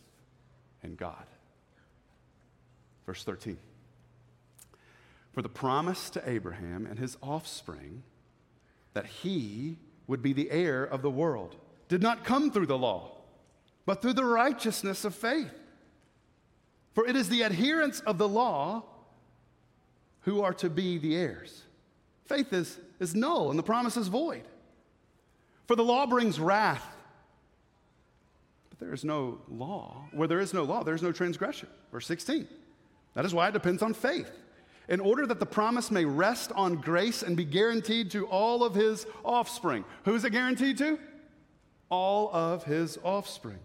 in 0.83 0.95
God. 0.95 1.25
Verse 3.05 3.23
13. 3.23 3.57
For 5.33 5.41
the 5.41 5.49
promise 5.49 6.09
to 6.11 6.29
Abraham 6.29 6.85
and 6.85 6.99
his 6.99 7.17
offspring 7.21 8.03
that 8.93 9.05
he 9.05 9.77
would 10.07 10.21
be 10.21 10.33
the 10.33 10.51
heir 10.51 10.83
of 10.83 11.01
the 11.01 11.09
world 11.09 11.55
did 11.91 12.01
not 12.01 12.23
come 12.23 12.49
through 12.51 12.67
the 12.67 12.77
law, 12.77 13.11
but 13.85 14.01
through 14.01 14.13
the 14.13 14.23
righteousness 14.23 15.03
of 15.03 15.13
faith. 15.13 15.51
For 16.93 17.05
it 17.05 17.17
is 17.17 17.27
the 17.27 17.43
adherents 17.43 17.99
of 17.99 18.17
the 18.17 18.29
law 18.29 18.85
who 20.21 20.41
are 20.41 20.53
to 20.53 20.69
be 20.69 20.97
the 20.97 21.17
heirs. 21.17 21.63
Faith 22.23 22.53
is, 22.53 22.79
is 23.01 23.13
null 23.13 23.49
and 23.49 23.59
the 23.59 23.63
promise 23.63 23.97
is 23.97 24.07
void. 24.07 24.43
For 25.67 25.75
the 25.75 25.83
law 25.83 26.05
brings 26.05 26.39
wrath. 26.39 26.87
But 28.69 28.79
there 28.79 28.93
is 28.93 29.03
no 29.03 29.41
law. 29.49 30.05
Where 30.13 30.29
there 30.29 30.39
is 30.39 30.53
no 30.53 30.63
law, 30.63 30.85
there 30.85 30.95
is 30.95 31.03
no 31.03 31.11
transgression. 31.11 31.67
Verse 31.91 32.07
16. 32.07 32.47
That 33.15 33.25
is 33.25 33.33
why 33.33 33.49
it 33.49 33.51
depends 33.51 33.81
on 33.81 33.93
faith 33.93 34.31
in 34.87 35.01
order 35.01 35.25
that 35.25 35.41
the 35.41 35.45
promise 35.45 35.91
may 35.91 36.05
rest 36.05 36.53
on 36.53 36.75
grace 36.75 37.21
and 37.21 37.35
be 37.35 37.43
guaranteed 37.43 38.11
to 38.11 38.27
all 38.27 38.63
of 38.63 38.75
his 38.75 39.05
offspring. 39.25 39.83
Who 40.05 40.15
is 40.15 40.23
it 40.23 40.29
guaranteed 40.29 40.77
to? 40.77 40.97
All 41.91 42.31
of 42.33 42.63
his 42.63 42.97
offspring. 43.03 43.59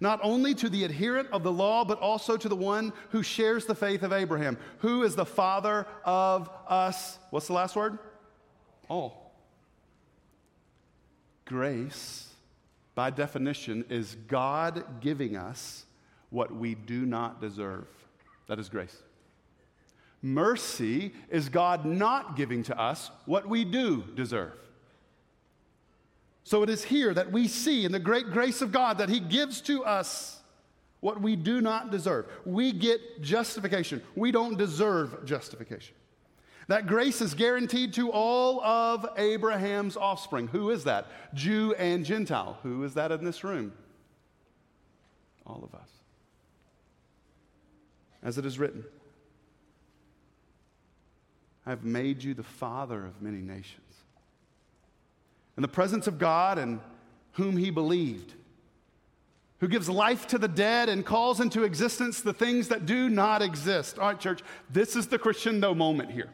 Not 0.00 0.18
only 0.22 0.54
to 0.56 0.68
the 0.68 0.84
adherent 0.84 1.28
of 1.30 1.42
the 1.42 1.52
law, 1.52 1.84
but 1.84 2.00
also 2.00 2.36
to 2.36 2.48
the 2.48 2.56
one 2.56 2.92
who 3.10 3.22
shares 3.22 3.66
the 3.66 3.74
faith 3.74 4.02
of 4.02 4.12
Abraham, 4.12 4.58
who 4.78 5.04
is 5.04 5.14
the 5.14 5.24
father 5.24 5.86
of 6.04 6.50
us. 6.66 7.18
What's 7.30 7.46
the 7.46 7.52
last 7.52 7.76
word? 7.76 7.98
All. 8.88 9.32
Grace, 11.44 12.34
by 12.94 13.10
definition, 13.10 13.84
is 13.88 14.16
God 14.26 14.84
giving 15.00 15.36
us 15.36 15.84
what 16.30 16.54
we 16.54 16.74
do 16.74 17.06
not 17.06 17.40
deserve. 17.40 17.86
That 18.48 18.58
is 18.58 18.68
grace. 18.68 18.96
Mercy 20.22 21.12
is 21.30 21.48
God 21.48 21.84
not 21.84 22.36
giving 22.36 22.62
to 22.64 22.78
us 22.78 23.10
what 23.26 23.48
we 23.48 23.64
do 23.64 24.02
deserve. 24.14 24.58
So 26.46 26.62
it 26.62 26.70
is 26.70 26.84
here 26.84 27.12
that 27.12 27.32
we 27.32 27.48
see 27.48 27.84
in 27.84 27.90
the 27.90 27.98
great 27.98 28.30
grace 28.30 28.62
of 28.62 28.70
God 28.70 28.98
that 28.98 29.08
He 29.08 29.18
gives 29.18 29.60
to 29.62 29.84
us 29.84 30.40
what 31.00 31.20
we 31.20 31.34
do 31.34 31.60
not 31.60 31.90
deserve. 31.90 32.26
We 32.44 32.70
get 32.70 33.20
justification. 33.20 34.00
We 34.14 34.30
don't 34.30 34.56
deserve 34.56 35.24
justification. 35.24 35.96
That 36.68 36.86
grace 36.86 37.20
is 37.20 37.34
guaranteed 37.34 37.94
to 37.94 38.12
all 38.12 38.62
of 38.62 39.08
Abraham's 39.16 39.96
offspring. 39.96 40.46
Who 40.46 40.70
is 40.70 40.84
that? 40.84 41.08
Jew 41.34 41.74
and 41.80 42.04
Gentile. 42.04 42.58
Who 42.62 42.84
is 42.84 42.94
that 42.94 43.10
in 43.10 43.24
this 43.24 43.42
room? 43.42 43.72
All 45.44 45.64
of 45.64 45.74
us. 45.74 45.90
As 48.22 48.38
it 48.38 48.46
is 48.46 48.56
written. 48.56 48.84
I've 51.66 51.82
made 51.82 52.22
you 52.22 52.34
the 52.34 52.44
father 52.44 53.04
of 53.04 53.20
many 53.20 53.38
nations. 53.38 53.85
In 55.56 55.62
the 55.62 55.68
presence 55.68 56.06
of 56.06 56.18
God 56.18 56.58
and 56.58 56.80
whom 57.32 57.56
he 57.56 57.70
believed, 57.70 58.34
who 59.60 59.68
gives 59.68 59.88
life 59.88 60.26
to 60.28 60.38
the 60.38 60.48
dead 60.48 60.88
and 60.88 61.04
calls 61.04 61.40
into 61.40 61.64
existence 61.64 62.20
the 62.20 62.34
things 62.34 62.68
that 62.68 62.84
do 62.84 63.08
not 63.08 63.40
exist. 63.40 63.98
All 63.98 64.08
right, 64.08 64.20
church, 64.20 64.42
this 64.70 64.96
is 64.96 65.06
the 65.06 65.18
crescendo 65.18 65.74
moment 65.74 66.10
here. 66.10 66.30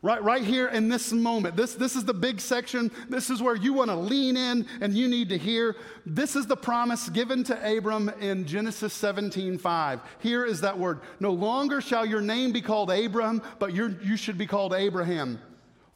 Right, 0.00 0.22
right 0.22 0.44
here 0.44 0.68
in 0.68 0.88
this 0.88 1.12
moment, 1.12 1.56
this, 1.56 1.74
this 1.74 1.96
is 1.96 2.04
the 2.04 2.14
big 2.14 2.40
section. 2.40 2.92
This 3.08 3.30
is 3.30 3.42
where 3.42 3.56
you 3.56 3.72
want 3.72 3.90
to 3.90 3.96
lean 3.96 4.36
in 4.36 4.64
and 4.80 4.94
you 4.94 5.08
need 5.08 5.28
to 5.30 5.38
hear. 5.38 5.74
This 6.06 6.36
is 6.36 6.46
the 6.46 6.56
promise 6.56 7.08
given 7.08 7.42
to 7.44 7.76
Abram 7.76 8.08
in 8.20 8.46
Genesis 8.46 8.92
17 8.92 9.58
5. 9.58 10.00
Here 10.20 10.44
is 10.44 10.60
that 10.60 10.78
word 10.78 11.00
No 11.18 11.32
longer 11.32 11.80
shall 11.80 12.06
your 12.06 12.20
name 12.20 12.52
be 12.52 12.62
called 12.62 12.92
Abram, 12.92 13.42
but 13.58 13.74
you 13.74 14.16
should 14.16 14.38
be 14.38 14.46
called 14.46 14.72
Abraham. 14.72 15.40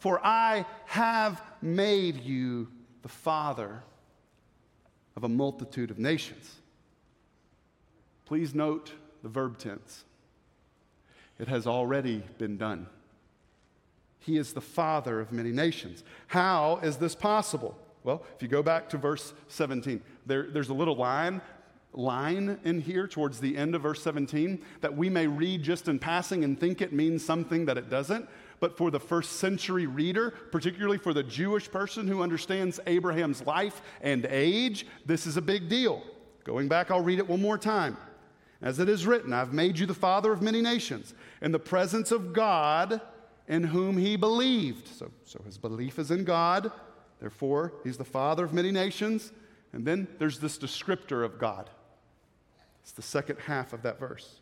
For 0.03 0.19
I 0.27 0.67
have 0.87 1.41
made 1.63 2.25
you 2.25 2.67
the 3.03 3.09
father 3.09 3.85
of 5.15 5.23
a 5.23 5.29
multitude 5.29 5.93
of 5.93 6.01
nations. 6.01 6.57
Please 8.25 8.53
note 8.53 8.95
the 9.23 9.29
verb 9.29 9.59
tense, 9.59 10.03
it 11.39 11.47
has 11.47 11.69
already 11.69 12.25
been 12.37 12.57
done. 12.57 12.89
He 14.19 14.39
is 14.39 14.53
the 14.53 14.61
father 14.61 15.21
of 15.21 15.31
many 15.31 15.53
nations. 15.53 16.03
How 16.27 16.81
is 16.83 16.97
this 16.97 17.15
possible? 17.15 17.79
Well, 18.03 18.25
if 18.35 18.43
you 18.43 18.49
go 18.49 18.61
back 18.61 18.89
to 18.89 18.99
verse 18.99 19.33
17, 19.47 20.03
there, 20.27 20.49
there's 20.51 20.71
a 20.71 20.75
little 20.75 20.97
line 20.97 21.41
line 21.95 22.59
in 22.65 22.81
here 22.81 23.07
towards 23.07 23.39
the 23.39 23.57
end 23.57 23.75
of 23.75 23.83
verse 23.83 24.03
17 24.03 24.65
that 24.81 24.97
we 24.97 25.09
may 25.09 25.27
read 25.27 25.63
just 25.63 25.89
in 25.89 25.99
passing 25.99 26.43
and 26.43 26.59
think 26.59 26.81
it 26.81 26.93
means 26.93 27.25
something 27.25 27.67
that 27.67 27.79
it 27.79 27.91
doesn't. 27.91 28.29
But 28.63 28.77
for 28.77 28.93
the 28.93 29.01
first 29.01 29.41
century 29.41 29.87
reader, 29.87 30.31
particularly 30.53 30.97
for 30.97 31.13
the 31.13 31.25
Jewish 31.25 31.69
person 31.69 32.07
who 32.07 32.23
understands 32.23 32.79
Abraham's 32.87 33.45
life 33.45 33.83
and 34.03 34.25
age, 34.31 34.87
this 35.05 35.27
is 35.27 35.37
a 35.37 35.43
big 35.43 35.69
deal. 35.69 36.01
Going 36.45 36.69
back, 36.69 36.93
I'll 36.93 37.01
read 37.01 37.19
it 37.19 37.29
one 37.29 37.43
more 37.43 37.59
time. 37.59 37.97
As 38.61 38.79
it 38.79 38.89
is 38.89 39.05
written, 39.05 39.33
I've 39.33 39.53
made 39.53 39.81
you 39.81 39.87
the 39.87 39.95
father 39.95 40.31
of 40.33 40.43
many 40.43 40.63
nations. 40.63 41.13
In 41.41 41.51
the 41.51 41.59
presence 41.59 42.13
of 42.13 42.33
God, 42.33 43.01
in 43.49 43.65
whom 43.65 43.99
he 43.99 44.15
believed. 44.15 44.87
So, 44.87 45.11
so 45.25 45.43
his 45.45 45.59
belief 45.59 45.99
is 45.99 46.13
in 46.13 46.23
God. 46.23 46.71
Therefore, 47.19 47.73
he's 47.83 47.97
the 47.97 48.05
father 48.05 48.45
of 48.45 48.53
many 48.53 48.71
nations. 48.71 49.33
And 49.73 49.85
then 49.85 50.07
there's 50.21 50.39
this 50.39 50.57
descriptor 50.57 51.25
of 51.25 51.37
God. 51.37 51.69
It's 52.81 52.93
the 52.93 53.03
second 53.03 53.41
half 53.41 53.73
of 53.73 53.83
that 53.83 53.99
verse. 53.99 54.39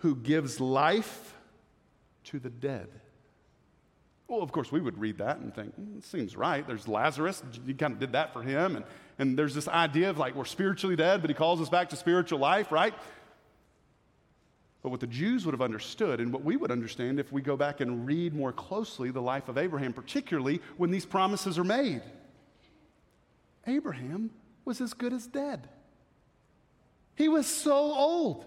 Who 0.00 0.16
gives 0.16 0.60
life 0.60 1.32
to 2.28 2.38
the 2.38 2.50
dead. 2.50 2.88
Well, 4.28 4.42
of 4.42 4.52
course, 4.52 4.70
we 4.70 4.80
would 4.80 4.98
read 4.98 5.18
that 5.18 5.38
and 5.38 5.54
think, 5.54 5.74
mm, 5.80 5.98
it 5.98 6.04
seems 6.04 6.36
right. 6.36 6.66
There's 6.66 6.86
Lazarus. 6.86 7.42
You 7.66 7.74
kind 7.74 7.94
of 7.94 7.98
did 7.98 8.12
that 8.12 8.34
for 8.34 8.42
him. 8.42 8.76
And, 8.76 8.84
and 9.18 9.38
there's 9.38 9.54
this 9.54 9.68
idea 9.68 10.10
of 10.10 10.18
like 10.18 10.34
we're 10.34 10.44
spiritually 10.44 10.96
dead, 10.96 11.22
but 11.22 11.30
he 11.30 11.34
calls 11.34 11.60
us 11.62 11.70
back 11.70 11.88
to 11.90 11.96
spiritual 11.96 12.38
life, 12.38 12.70
right? 12.70 12.92
But 14.82 14.90
what 14.90 15.00
the 15.00 15.06
Jews 15.06 15.46
would 15.46 15.54
have 15.54 15.62
understood, 15.62 16.20
and 16.20 16.32
what 16.32 16.44
we 16.44 16.56
would 16.56 16.70
understand 16.70 17.18
if 17.18 17.32
we 17.32 17.40
go 17.40 17.56
back 17.56 17.80
and 17.80 18.06
read 18.06 18.34
more 18.34 18.52
closely 18.52 19.10
the 19.10 19.22
life 19.22 19.48
of 19.48 19.56
Abraham, 19.56 19.94
particularly 19.94 20.60
when 20.76 20.90
these 20.90 21.06
promises 21.06 21.58
are 21.58 21.64
made, 21.64 22.02
Abraham 23.66 24.30
was 24.66 24.80
as 24.82 24.92
good 24.92 25.14
as 25.14 25.26
dead. 25.26 25.68
He 27.14 27.28
was 27.28 27.46
so 27.46 27.74
old. 27.74 28.44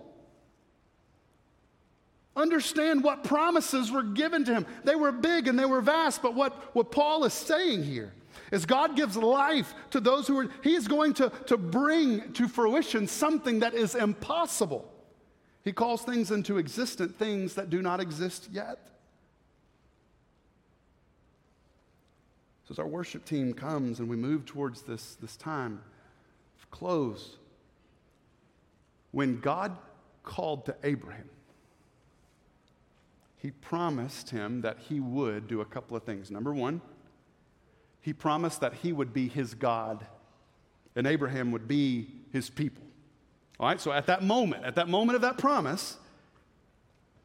Understand 2.36 3.04
what 3.04 3.24
promises 3.24 3.92
were 3.92 4.04
given 4.04 4.46
to 4.46 4.54
him. 4.54 4.66
They 4.84 4.96
were 4.96 5.12
big 5.12 5.48
and 5.48 5.60
they 5.60 5.66
were 5.66 5.82
vast, 5.82 6.22
but 6.22 6.34
what, 6.34 6.74
what 6.74 6.92
Paul 6.92 7.26
is 7.26 7.34
saying 7.34 7.84
here 7.84 8.14
is 8.52 8.66
God 8.66 8.96
gives 8.96 9.18
life 9.18 9.74
to 9.92 10.00
those 10.00 10.28
who 10.28 10.38
are, 10.40 10.50
he 10.64 10.76
is 10.76 10.88
going 10.88 11.14
to, 11.16 11.32
to 11.48 11.58
bring 11.58 12.32
to 12.34 12.48
fruition 12.48 13.08
something 13.08 13.60
that 13.60 13.74
is 13.74 13.96
impossible. 13.96 14.90
He 15.64 15.74
calls 15.74 16.04
things 16.04 16.32
into 16.32 16.58
existent 16.58 17.18
things 17.18 17.56
that 17.56 17.70
do 17.70 17.82
not 17.82 18.00
exist 18.00 18.50
yet. 18.52 18.80
So 22.68 22.74
as 22.74 22.80
our 22.80 22.88
worship 22.88 23.26
team 23.26 23.54
comes 23.54 24.00
and 24.00 24.10
we 24.10 24.16
move 24.16 24.46
towards 24.46 24.84
this, 24.84 25.18
this 25.22 25.36
time 25.36 25.82
of 26.58 26.72
close, 26.72 27.38
when 29.12 29.40
God 29.40 29.78
called 30.24 30.66
to 30.66 30.76
Abraham, 30.84 31.30
he 33.42 33.52
promised 33.52 34.30
him 34.30 34.62
that 34.62 34.78
he 34.88 35.00
would 35.00 35.48
do 35.48 35.62
a 35.62 35.66
couple 35.66 35.98
of 35.98 36.04
things. 36.04 36.30
Number 36.30 36.54
one, 36.54 36.82
he 38.00 38.14
promised 38.14 38.62
that 38.62 38.76
he 38.76 38.94
would 38.94 39.14
be 39.14 39.28
his 39.28 39.54
God 39.56 40.06
and 40.96 41.08
Abraham 41.08 41.52
would 41.52 41.68
be 41.68 42.08
his 42.32 42.50
people. 42.50 42.84
All 43.60 43.68
right, 43.68 43.80
so 43.80 43.92
at 43.92 44.08
that 44.08 44.24
moment, 44.24 44.66
at 44.66 44.76
that 44.76 44.88
moment 44.88 45.16
of 45.16 45.22
that 45.22 45.38
promise, 45.38 45.98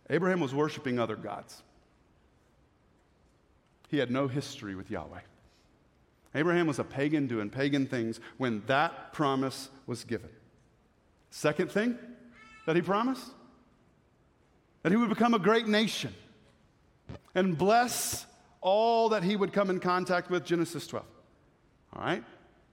Abraham 0.08 0.40
was 0.40 0.54
worshiping 0.54 0.98
other 0.98 1.16
gods. 1.16 1.62
He 3.88 3.98
had 3.98 4.10
no 4.10 4.28
history 4.28 4.74
with 4.74 4.90
Yahweh. 4.90 5.20
Abraham 6.34 6.66
was 6.66 6.78
a 6.78 6.84
pagan 6.84 7.26
doing 7.26 7.50
pagan 7.50 7.86
things 7.86 8.20
when 8.36 8.62
that 8.66 9.12
promise 9.12 9.70
was 9.86 10.04
given. 10.04 10.30
Second 11.30 11.70
thing 11.70 11.98
that 12.66 12.76
he 12.76 12.82
promised 12.82 13.30
that 14.86 14.92
he 14.92 14.96
would 14.96 15.08
become 15.08 15.34
a 15.34 15.38
great 15.40 15.66
nation 15.66 16.14
and 17.34 17.58
bless 17.58 18.24
all 18.60 19.08
that 19.08 19.24
he 19.24 19.34
would 19.34 19.52
come 19.52 19.68
in 19.68 19.80
contact 19.80 20.30
with, 20.30 20.44
Genesis 20.44 20.86
12. 20.86 21.04
All 21.92 22.04
right? 22.04 22.22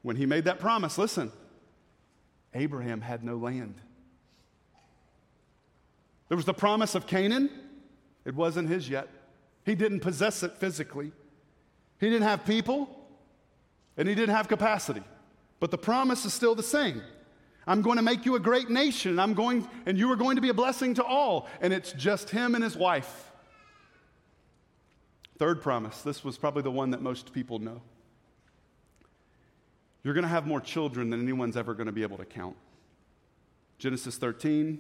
When 0.04 0.16
he 0.16 0.28
made 0.28 0.44
that 0.44 0.60
promise, 0.60 1.00
listen, 1.00 1.32
Abraham 2.54 3.02
had 3.02 3.24
no 3.24 3.38
land. 3.38 3.82
There 6.30 6.36
was 6.36 6.46
the 6.46 6.54
promise 6.54 6.94
of 6.94 7.08
Canaan, 7.08 7.50
it 8.26 8.36
wasn't 8.36 8.70
his 8.70 8.88
yet. 8.88 9.08
He 9.66 9.74
didn't 9.74 10.02
possess 10.02 10.44
it 10.44 10.56
physically, 10.58 11.12
he 12.00 12.12
didn't 12.12 12.28
have 12.28 12.46
people, 12.46 12.88
and 13.98 14.08
he 14.08 14.14
didn't 14.14 14.36
have 14.36 14.48
capacity. 14.48 15.02
But 15.60 15.72
the 15.72 15.80
promise 15.80 16.26
is 16.26 16.34
still 16.36 16.54
the 16.54 16.62
same. 16.62 17.02
I'm 17.66 17.82
going 17.82 17.98
to 17.98 18.04
make 18.04 18.26
you 18.26 18.36
a 18.36 18.40
great 18.40 18.70
nation, 18.70 19.12
and 19.12 19.22
I'm 19.22 19.34
going, 19.34 19.68
and 19.86 19.98
you 19.98 20.12
are 20.12 20.16
going 20.16 20.36
to 20.36 20.42
be 20.42 20.50
a 20.50 20.54
blessing 20.54 20.96
to 20.96 21.04
all. 21.04 21.48
And 21.62 21.72
it's 21.72 21.94
just 21.94 22.30
him 22.30 22.56
and 22.56 22.64
his 22.64 22.76
wife. 22.76 23.32
Third 25.38 25.62
promise. 25.62 26.02
This 26.02 26.24
was 26.24 26.38
probably 26.38 26.62
the 26.62 26.72
one 26.72 26.92
that 26.92 27.02
most 27.02 27.34
people 27.34 27.60
know. 27.60 27.82
You're 30.04 30.14
going 30.14 30.24
to 30.24 30.30
have 30.30 30.46
more 30.46 30.60
children 30.60 31.10
than 31.10 31.22
anyone's 31.22 31.56
ever 31.56 31.74
going 31.74 31.88
to 31.88 31.94
be 31.94 32.04
able 32.04 32.18
to 32.18 32.26
count. 32.26 32.56
Genesis 33.78 34.18
13, 34.18 34.80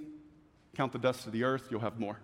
count 0.75 0.91
the 0.91 0.99
dust 0.99 1.25
of 1.25 1.31
the 1.31 1.43
earth, 1.43 1.67
you'll 1.71 1.79
have 1.79 1.99
more. 1.99 2.19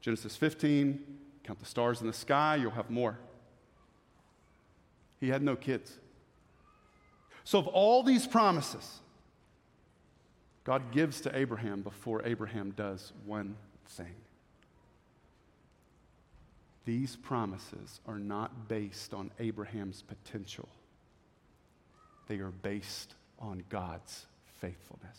Genesis 0.00 0.36
15, 0.36 1.00
count 1.44 1.58
the 1.58 1.66
stars 1.66 2.00
in 2.00 2.06
the 2.06 2.12
sky, 2.12 2.56
you'll 2.56 2.70
have 2.70 2.90
more. 2.90 3.18
He 5.20 5.28
had 5.28 5.42
no 5.42 5.56
kids. 5.56 5.98
So, 7.44 7.58
of 7.58 7.66
all 7.68 8.02
these 8.02 8.26
promises, 8.26 9.00
God 10.64 10.92
gives 10.92 11.20
to 11.22 11.36
Abraham 11.36 11.82
before 11.82 12.22
Abraham 12.24 12.72
does 12.76 13.12
one 13.24 13.56
thing. 13.86 14.14
These 16.84 17.16
promises 17.16 18.00
are 18.06 18.18
not 18.18 18.68
based 18.68 19.14
on 19.14 19.30
Abraham's 19.38 20.02
potential 20.02 20.68
they 22.32 22.38
are 22.38 22.50
based 22.50 23.14
on 23.38 23.62
God's 23.68 24.26
faithfulness. 24.58 25.18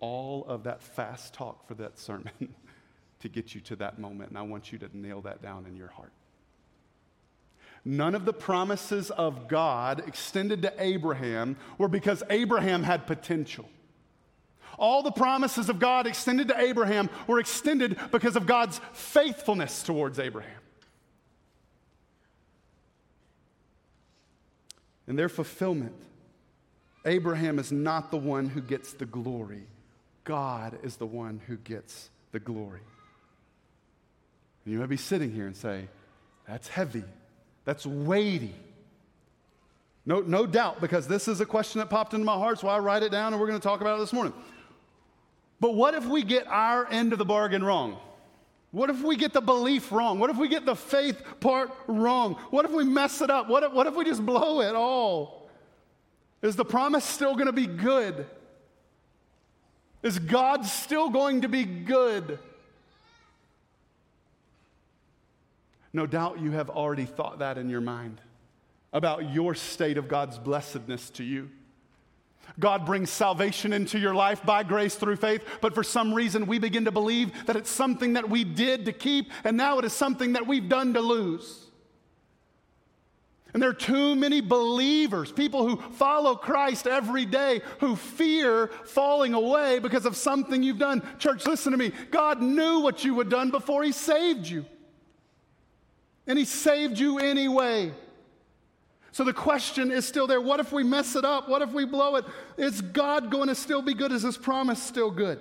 All 0.00 0.44
of 0.46 0.64
that 0.64 0.82
fast 0.82 1.32
talk 1.32 1.66
for 1.66 1.74
that 1.74 1.98
sermon 1.98 2.32
to 3.20 3.28
get 3.28 3.54
you 3.54 3.60
to 3.62 3.76
that 3.76 3.98
moment, 3.98 4.30
and 4.30 4.38
I 4.38 4.42
want 4.42 4.70
you 4.70 4.78
to 4.78 4.88
nail 4.92 5.22
that 5.22 5.40
down 5.40 5.64
in 5.66 5.76
your 5.76 5.88
heart. 5.88 6.12
None 7.84 8.14
of 8.14 8.24
the 8.24 8.32
promises 8.32 9.10
of 9.10 9.46
God 9.46 10.02
extended 10.06 10.62
to 10.62 10.72
Abraham 10.78 11.56
were 11.76 11.88
because 11.88 12.22
Abraham 12.30 12.82
had 12.82 13.06
potential. 13.06 13.68
All 14.78 15.02
the 15.02 15.12
promises 15.12 15.68
of 15.68 15.78
God 15.78 16.06
extended 16.06 16.48
to 16.48 16.58
Abraham 16.58 17.10
were 17.26 17.38
extended 17.38 17.98
because 18.10 18.36
of 18.36 18.46
God's 18.46 18.80
faithfulness 18.92 19.82
towards 19.82 20.18
Abraham. 20.18 20.60
in 25.06 25.16
their 25.16 25.28
fulfillment, 25.28 25.94
Abraham 27.04 27.58
is 27.58 27.70
not 27.70 28.10
the 28.10 28.16
one 28.16 28.46
who 28.48 28.60
gets 28.60 28.94
the 28.94 29.06
glory. 29.06 29.64
God 30.24 30.78
is 30.82 30.96
the 30.96 31.06
one 31.06 31.40
who 31.46 31.56
gets 31.56 32.08
the 32.32 32.40
glory. 32.40 32.80
And 34.64 34.72
you 34.72 34.80
may 34.80 34.86
be 34.86 34.96
sitting 34.96 35.30
here 35.32 35.46
and 35.46 35.56
say, 35.56 35.88
that's 36.48 36.68
heavy, 36.68 37.04
that's 37.64 37.86
weighty. 37.86 38.54
No, 40.06 40.20
no 40.20 40.46
doubt, 40.46 40.80
because 40.80 41.08
this 41.08 41.28
is 41.28 41.40
a 41.40 41.46
question 41.46 41.78
that 41.78 41.88
popped 41.88 42.12
into 42.12 42.26
my 42.26 42.34
heart, 42.34 42.58
so 42.58 42.68
I 42.68 42.78
write 42.78 43.02
it 43.02 43.10
down 43.10 43.32
and 43.32 43.40
we're 43.40 43.46
going 43.46 43.58
to 43.58 43.66
talk 43.66 43.80
about 43.80 43.96
it 43.96 44.00
this 44.00 44.12
morning. 44.12 44.34
But 45.60 45.74
what 45.74 45.94
if 45.94 46.04
we 46.04 46.22
get 46.22 46.46
our 46.46 46.86
end 46.90 47.12
of 47.12 47.18
the 47.18 47.24
bargain 47.24 47.64
wrong? 47.64 47.98
What 48.70 48.90
if 48.90 49.02
we 49.02 49.16
get 49.16 49.32
the 49.32 49.40
belief 49.40 49.92
wrong? 49.92 50.18
What 50.18 50.30
if 50.30 50.36
we 50.36 50.48
get 50.48 50.66
the 50.66 50.74
faith 50.74 51.22
part 51.40 51.70
wrong? 51.86 52.34
What 52.50 52.64
if 52.64 52.72
we 52.72 52.84
mess 52.84 53.20
it 53.22 53.30
up? 53.30 53.48
What 53.48 53.62
if, 53.62 53.72
what 53.72 53.86
if 53.86 53.94
we 53.94 54.04
just 54.04 54.26
blow 54.26 54.60
it 54.60 54.74
all? 54.74 55.48
Is 56.42 56.56
the 56.56 56.64
promise 56.64 57.04
still 57.04 57.34
going 57.34 57.46
to 57.46 57.52
be 57.52 57.66
good? 57.66 58.26
Is 60.02 60.18
God 60.18 60.66
still 60.66 61.08
going 61.08 61.42
to 61.42 61.48
be 61.48 61.64
good? 61.64 62.38
No 65.94 66.06
doubt 66.06 66.40
you 66.40 66.50
have 66.50 66.68
already 66.68 67.06
thought 67.06 67.38
that 67.38 67.56
in 67.56 67.70
your 67.70 67.80
mind 67.80 68.20
about 68.92 69.32
your 69.32 69.54
state 69.54 69.96
of 69.96 70.08
God's 70.08 70.38
blessedness 70.38 71.08
to 71.10 71.24
you. 71.24 71.50
God 72.58 72.84
brings 72.84 73.10
salvation 73.10 73.72
into 73.72 73.98
your 73.98 74.14
life 74.14 74.44
by 74.44 74.64
grace 74.64 74.96
through 74.96 75.16
faith, 75.16 75.42
but 75.60 75.74
for 75.74 75.82
some 75.82 76.12
reason 76.12 76.46
we 76.46 76.58
begin 76.58 76.84
to 76.84 76.92
believe 76.92 77.32
that 77.46 77.56
it's 77.56 77.70
something 77.70 78.12
that 78.12 78.28
we 78.28 78.44
did 78.44 78.84
to 78.84 78.92
keep, 78.92 79.30
and 79.44 79.56
now 79.56 79.78
it 79.78 79.84
is 79.84 79.92
something 79.92 80.34
that 80.34 80.46
we've 80.46 80.68
done 80.68 80.94
to 80.94 81.00
lose. 81.00 81.60
And 83.52 83.62
there 83.62 83.70
are 83.70 83.72
too 83.72 84.16
many 84.16 84.40
believers, 84.40 85.30
people 85.30 85.66
who 85.66 85.76
follow 85.92 86.34
Christ 86.34 86.88
every 86.88 87.24
day, 87.24 87.62
who 87.78 87.94
fear 87.94 88.66
falling 88.84 89.32
away 89.32 89.78
because 89.78 90.06
of 90.06 90.16
something 90.16 90.62
you've 90.62 90.78
done. 90.78 91.02
Church, 91.20 91.46
listen 91.46 91.70
to 91.70 91.78
me. 91.78 91.92
God 92.10 92.42
knew 92.42 92.80
what 92.80 93.04
you 93.04 93.16
had 93.18 93.28
done 93.28 93.50
before 93.50 93.84
He 93.84 93.92
saved 93.92 94.46
you. 94.46 94.66
And 96.26 96.38
He 96.38 96.44
saved 96.44 96.98
you 96.98 97.18
anyway. 97.18 97.92
So 99.12 99.22
the 99.22 99.32
question 99.32 99.92
is 99.92 100.06
still 100.06 100.26
there 100.26 100.40
what 100.40 100.58
if 100.60 100.72
we 100.72 100.82
mess 100.82 101.14
it 101.14 101.24
up? 101.24 101.48
What 101.48 101.62
if 101.62 101.70
we 101.72 101.84
blow 101.84 102.16
it? 102.16 102.24
Is 102.56 102.80
God 102.80 103.30
going 103.30 103.48
to 103.48 103.54
still 103.54 103.82
be 103.82 103.94
good? 103.94 104.10
Is 104.10 104.22
His 104.22 104.36
promise 104.36 104.82
still 104.82 105.10
good? 105.10 105.40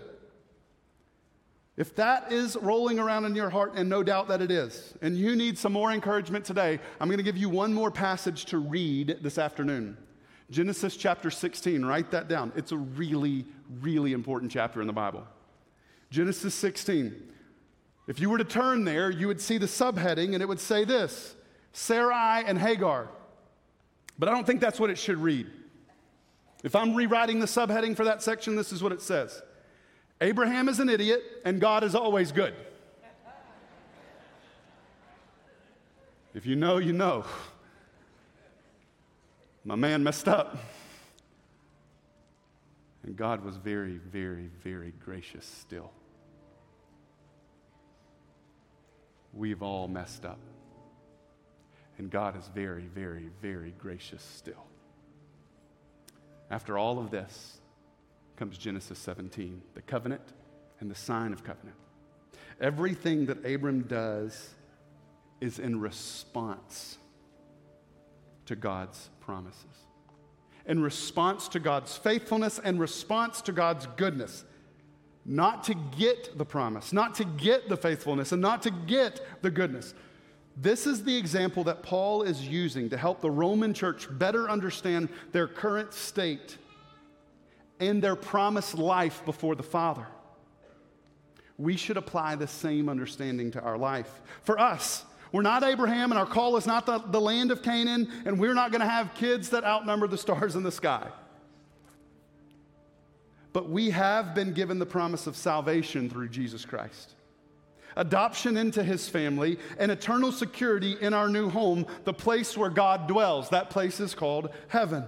If 1.76 1.96
that 1.96 2.32
is 2.32 2.56
rolling 2.56 3.00
around 3.00 3.26
in 3.26 3.36
your 3.36 3.50
heart, 3.50 3.74
and 3.76 3.90
no 3.90 4.04
doubt 4.04 4.28
that 4.28 4.44
it 4.44 4.52
is, 4.52 4.94
and 5.02 5.18
you 5.18 5.36
need 5.36 5.58
some 5.58 5.74
more 5.74 5.92
encouragement 5.92 6.46
today, 6.46 6.80
I'm 7.02 7.08
going 7.08 7.18
to 7.18 7.24
give 7.24 7.38
you 7.38 7.50
one 7.50 7.74
more 7.74 7.90
passage 7.90 8.46
to 8.46 8.60
read 8.60 9.18
this 9.22 9.40
afternoon. 9.40 9.98
Genesis 10.52 10.96
chapter 10.96 11.32
16, 11.32 11.84
write 11.84 12.12
that 12.12 12.28
down. 12.28 12.52
It's 12.56 12.72
a 12.74 12.78
really, 12.78 13.46
really 13.82 14.14
important 14.14 14.52
chapter 14.52 14.82
in 14.82 14.88
the 14.88 14.94
Bible. 14.94 15.24
Genesis 16.12 16.54
16. 16.54 17.32
If 18.08 18.20
you 18.20 18.30
were 18.30 18.38
to 18.38 18.44
turn 18.44 18.84
there, 18.84 19.10
you 19.10 19.28
would 19.28 19.40
see 19.40 19.58
the 19.58 19.66
subheading, 19.66 20.34
and 20.34 20.42
it 20.42 20.48
would 20.48 20.60
say 20.60 20.84
this 20.84 21.36
Sarai 21.72 22.44
and 22.46 22.58
Hagar. 22.58 23.08
But 24.20 24.30
I 24.30 24.32
don't 24.34 24.46
think 24.46 24.62
that's 24.62 24.80
what 24.80 24.90
it 24.90 24.98
should 24.98 25.18
read. 25.18 25.48
If 26.64 26.76
I'm 26.76 26.96
rewriting 26.96 27.40
the 27.40 27.46
subheading 27.46 27.96
for 27.96 28.06
that 28.06 28.22
section, 28.22 28.56
this 28.56 28.72
is 28.72 28.82
what 28.84 28.92
it 28.92 29.02
says 29.02 29.42
Abraham 30.22 30.70
is 30.70 30.80
an 30.80 30.90
idiot, 30.90 31.24
and 31.46 31.60
God 31.60 31.84
is 31.84 31.96
always 31.96 32.32
good. 32.32 32.54
If 36.34 36.46
you 36.46 36.56
know, 36.56 36.78
you 36.78 36.94
know. 36.94 37.26
My 39.66 39.76
man 39.76 40.04
messed 40.04 40.28
up. 40.28 40.58
And 43.04 43.16
God 43.16 43.44
was 43.44 43.56
very, 43.58 43.98
very, 43.98 44.50
very 44.64 44.94
gracious 45.04 45.46
still. 45.46 45.92
We've 49.34 49.64
all 49.64 49.88
messed 49.88 50.26
up. 50.26 50.40
And 51.98 52.10
God 52.10 52.38
is 52.38 52.50
very, 52.54 52.88
very, 52.94 53.30
very 53.42 53.74
gracious 53.78 54.22
still. 54.22 54.66
After 56.50 56.78
all 56.78 57.00
of 57.00 57.12
this 57.12 57.58
comes 58.36 58.58
Genesis 58.58 59.00
17, 59.00 59.62
the 59.74 59.82
covenant 59.82 60.22
and 60.80 60.90
the 60.90 60.96
sign 60.96 61.34
of 61.34 61.44
covenant. 61.44 61.78
Everything 62.60 63.26
that 63.28 63.46
Abram 63.46 63.84
does 63.84 64.50
is 65.42 65.60
in 65.60 65.80
response 65.80 66.98
to 68.46 68.56
God's 68.56 69.10
promises, 69.20 69.86
in 70.66 70.82
response 70.82 71.48
to 71.50 71.60
God's 71.60 71.96
faithfulness 71.98 72.60
and 72.60 72.80
response 72.80 73.42
to 73.42 73.52
God's 73.52 73.88
goodness. 73.98 74.46
Not 75.26 75.64
to 75.66 75.76
get 75.98 76.38
the 76.38 76.46
promise, 76.46 76.92
not 76.92 77.16
to 77.16 77.24
get 77.24 77.70
the 77.70 77.78
faithfulness, 77.78 78.32
and 78.32 78.42
not 78.42 78.62
to 78.64 78.72
get 78.72 79.22
the 79.42 79.50
goodness. 79.50 79.94
This 80.58 80.86
is 80.86 81.04
the 81.04 81.16
example 81.16 81.64
that 81.64 81.82
Paul 81.82 82.24
is 82.24 82.46
using 82.46 82.90
to 82.90 82.98
help 82.98 83.22
the 83.22 83.32
Roman 83.32 83.74
church 83.74 84.08
better 84.12 84.50
understand 84.50 85.10
their 85.32 85.48
current 85.48 85.94
state 85.94 86.58
and 87.80 88.04
their 88.04 88.16
promised 88.16 88.78
life 88.78 89.24
before 89.26 89.56
the 89.56 89.64
Father. 89.64 90.06
We 91.58 91.78
should 91.78 91.98
apply 91.98 92.36
the 92.36 92.48
same 92.48 92.90
understanding 92.90 93.52
to 93.52 93.62
our 93.62 93.78
life. 93.78 94.22
For 94.44 94.60
us, 94.60 95.06
we're 95.32 95.42
not 95.42 95.64
Abraham, 95.64 96.12
and 96.12 96.20
our 96.20 96.26
call 96.26 96.58
is 96.58 96.68
not 96.68 96.86
the, 96.86 97.00
the 97.00 97.22
land 97.22 97.50
of 97.50 97.64
Canaan, 97.64 98.12
and 98.26 98.40
we're 98.40 98.54
not 98.54 98.72
going 98.72 98.82
to 98.82 98.88
have 98.88 99.14
kids 99.16 99.50
that 99.50 99.64
outnumber 99.64 100.08
the 100.08 100.18
stars 100.18 100.56
in 100.56 100.64
the 100.64 100.72
sky. 100.72 101.08
But 103.54 103.70
we 103.70 103.92
have 103.92 104.36
been 104.36 104.54
given 104.54 104.80
the 104.80 104.86
promise 104.86 105.28
of 105.28 105.36
salvation 105.36 106.10
through 106.10 106.30
Jesus 106.30 106.66
Christ 106.66 107.16
adoption 107.96 108.58
into 108.58 108.84
his 108.84 109.08
family, 109.10 109.60
and 109.78 109.92
eternal 109.92 110.32
security 110.32 110.98
in 111.02 111.14
our 111.14 111.30
new 111.30 111.50
home, 111.50 111.86
the 112.06 112.14
place 112.14 112.58
where 112.58 112.70
God 112.70 113.08
dwells. 113.08 113.50
That 113.50 113.70
place 113.70 114.00
is 114.00 114.16
called 114.16 114.50
heaven. 114.68 115.06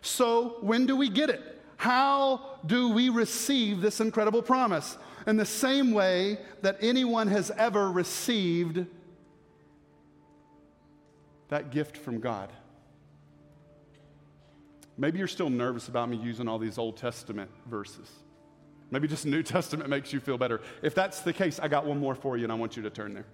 So, 0.00 0.58
when 0.60 0.86
do 0.86 0.96
we 0.96 1.08
get 1.08 1.30
it? 1.30 1.62
How 1.76 2.58
do 2.64 2.90
we 2.90 3.08
receive 3.08 3.80
this 3.80 4.00
incredible 4.00 4.42
promise? 4.42 4.96
In 5.26 5.36
the 5.36 5.46
same 5.46 5.92
way 5.92 6.38
that 6.62 6.78
anyone 6.80 7.28
has 7.28 7.50
ever 7.50 7.90
received 7.90 8.86
that 11.48 11.70
gift 11.70 11.96
from 11.96 12.20
God. 12.20 12.52
Maybe 14.98 15.18
you're 15.18 15.28
still 15.28 15.50
nervous 15.50 15.88
about 15.88 16.08
me 16.08 16.16
using 16.16 16.48
all 16.48 16.58
these 16.58 16.78
Old 16.78 16.96
Testament 16.96 17.50
verses. 17.66 18.08
Maybe 18.90 19.08
just 19.08 19.26
New 19.26 19.42
Testament 19.54 19.90
makes 19.90 20.12
you 20.12 20.20
feel 20.20 20.38
better. 20.38 20.60
If 20.82 20.94
that's 20.94 21.20
the 21.20 21.32
case, 21.32 21.58
I 21.60 21.68
got 21.68 21.84
one 21.84 21.98
more 21.98 22.14
for 22.14 22.36
you, 22.36 22.44
and 22.44 22.52
I 22.52 22.56
want 22.56 22.76
you 22.76 22.82
to 22.82 22.90
turn 22.90 23.14
there. 23.14 23.26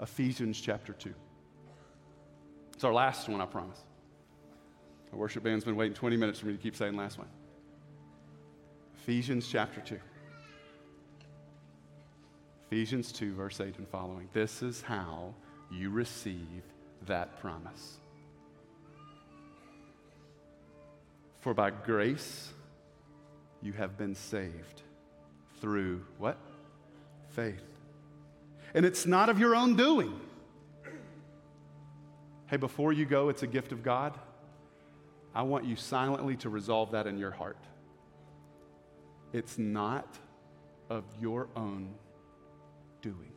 Ephesians 0.00 0.60
chapter 0.60 0.92
2. 0.92 1.12
It's 2.74 2.84
our 2.84 2.92
last 2.92 3.28
one, 3.28 3.40
I 3.40 3.46
promise. 3.46 3.80
Our 5.12 5.18
worship 5.18 5.42
band's 5.42 5.64
been 5.64 5.74
waiting 5.74 5.94
20 5.94 6.16
minutes 6.16 6.38
for 6.38 6.46
me 6.46 6.52
to 6.52 6.58
keep 6.58 6.76
saying 6.76 6.96
last 6.96 7.18
one. 7.18 7.28
Ephesians 9.02 9.48
chapter 9.48 9.80
2. 9.80 9.98
Ephesians 12.66 13.10
2, 13.10 13.34
verse 13.34 13.60
8 13.60 13.78
and 13.78 13.88
following. 13.88 14.28
This 14.32 14.62
is 14.62 14.82
how 14.82 15.34
you 15.72 15.90
receive 15.90 16.62
that 17.06 17.40
promise. 17.40 17.98
For 21.40 21.54
by 21.54 21.70
grace, 21.70 22.52
you 23.62 23.72
have 23.72 23.96
been 23.96 24.14
saved 24.14 24.82
through 25.60 26.04
what? 26.18 26.38
Faith. 27.30 27.62
And 28.74 28.84
it's 28.84 29.06
not 29.06 29.28
of 29.28 29.38
your 29.38 29.54
own 29.54 29.76
doing. 29.76 30.18
Hey, 32.46 32.56
before 32.56 32.92
you 32.92 33.04
go, 33.04 33.28
it's 33.28 33.42
a 33.42 33.46
gift 33.46 33.72
of 33.72 33.82
God. 33.82 34.18
I 35.34 35.42
want 35.42 35.64
you 35.64 35.76
silently 35.76 36.36
to 36.36 36.48
resolve 36.48 36.92
that 36.92 37.06
in 37.06 37.18
your 37.18 37.30
heart. 37.30 37.58
It's 39.32 39.58
not 39.58 40.18
of 40.88 41.04
your 41.20 41.48
own 41.54 41.94
doing. 43.02 43.32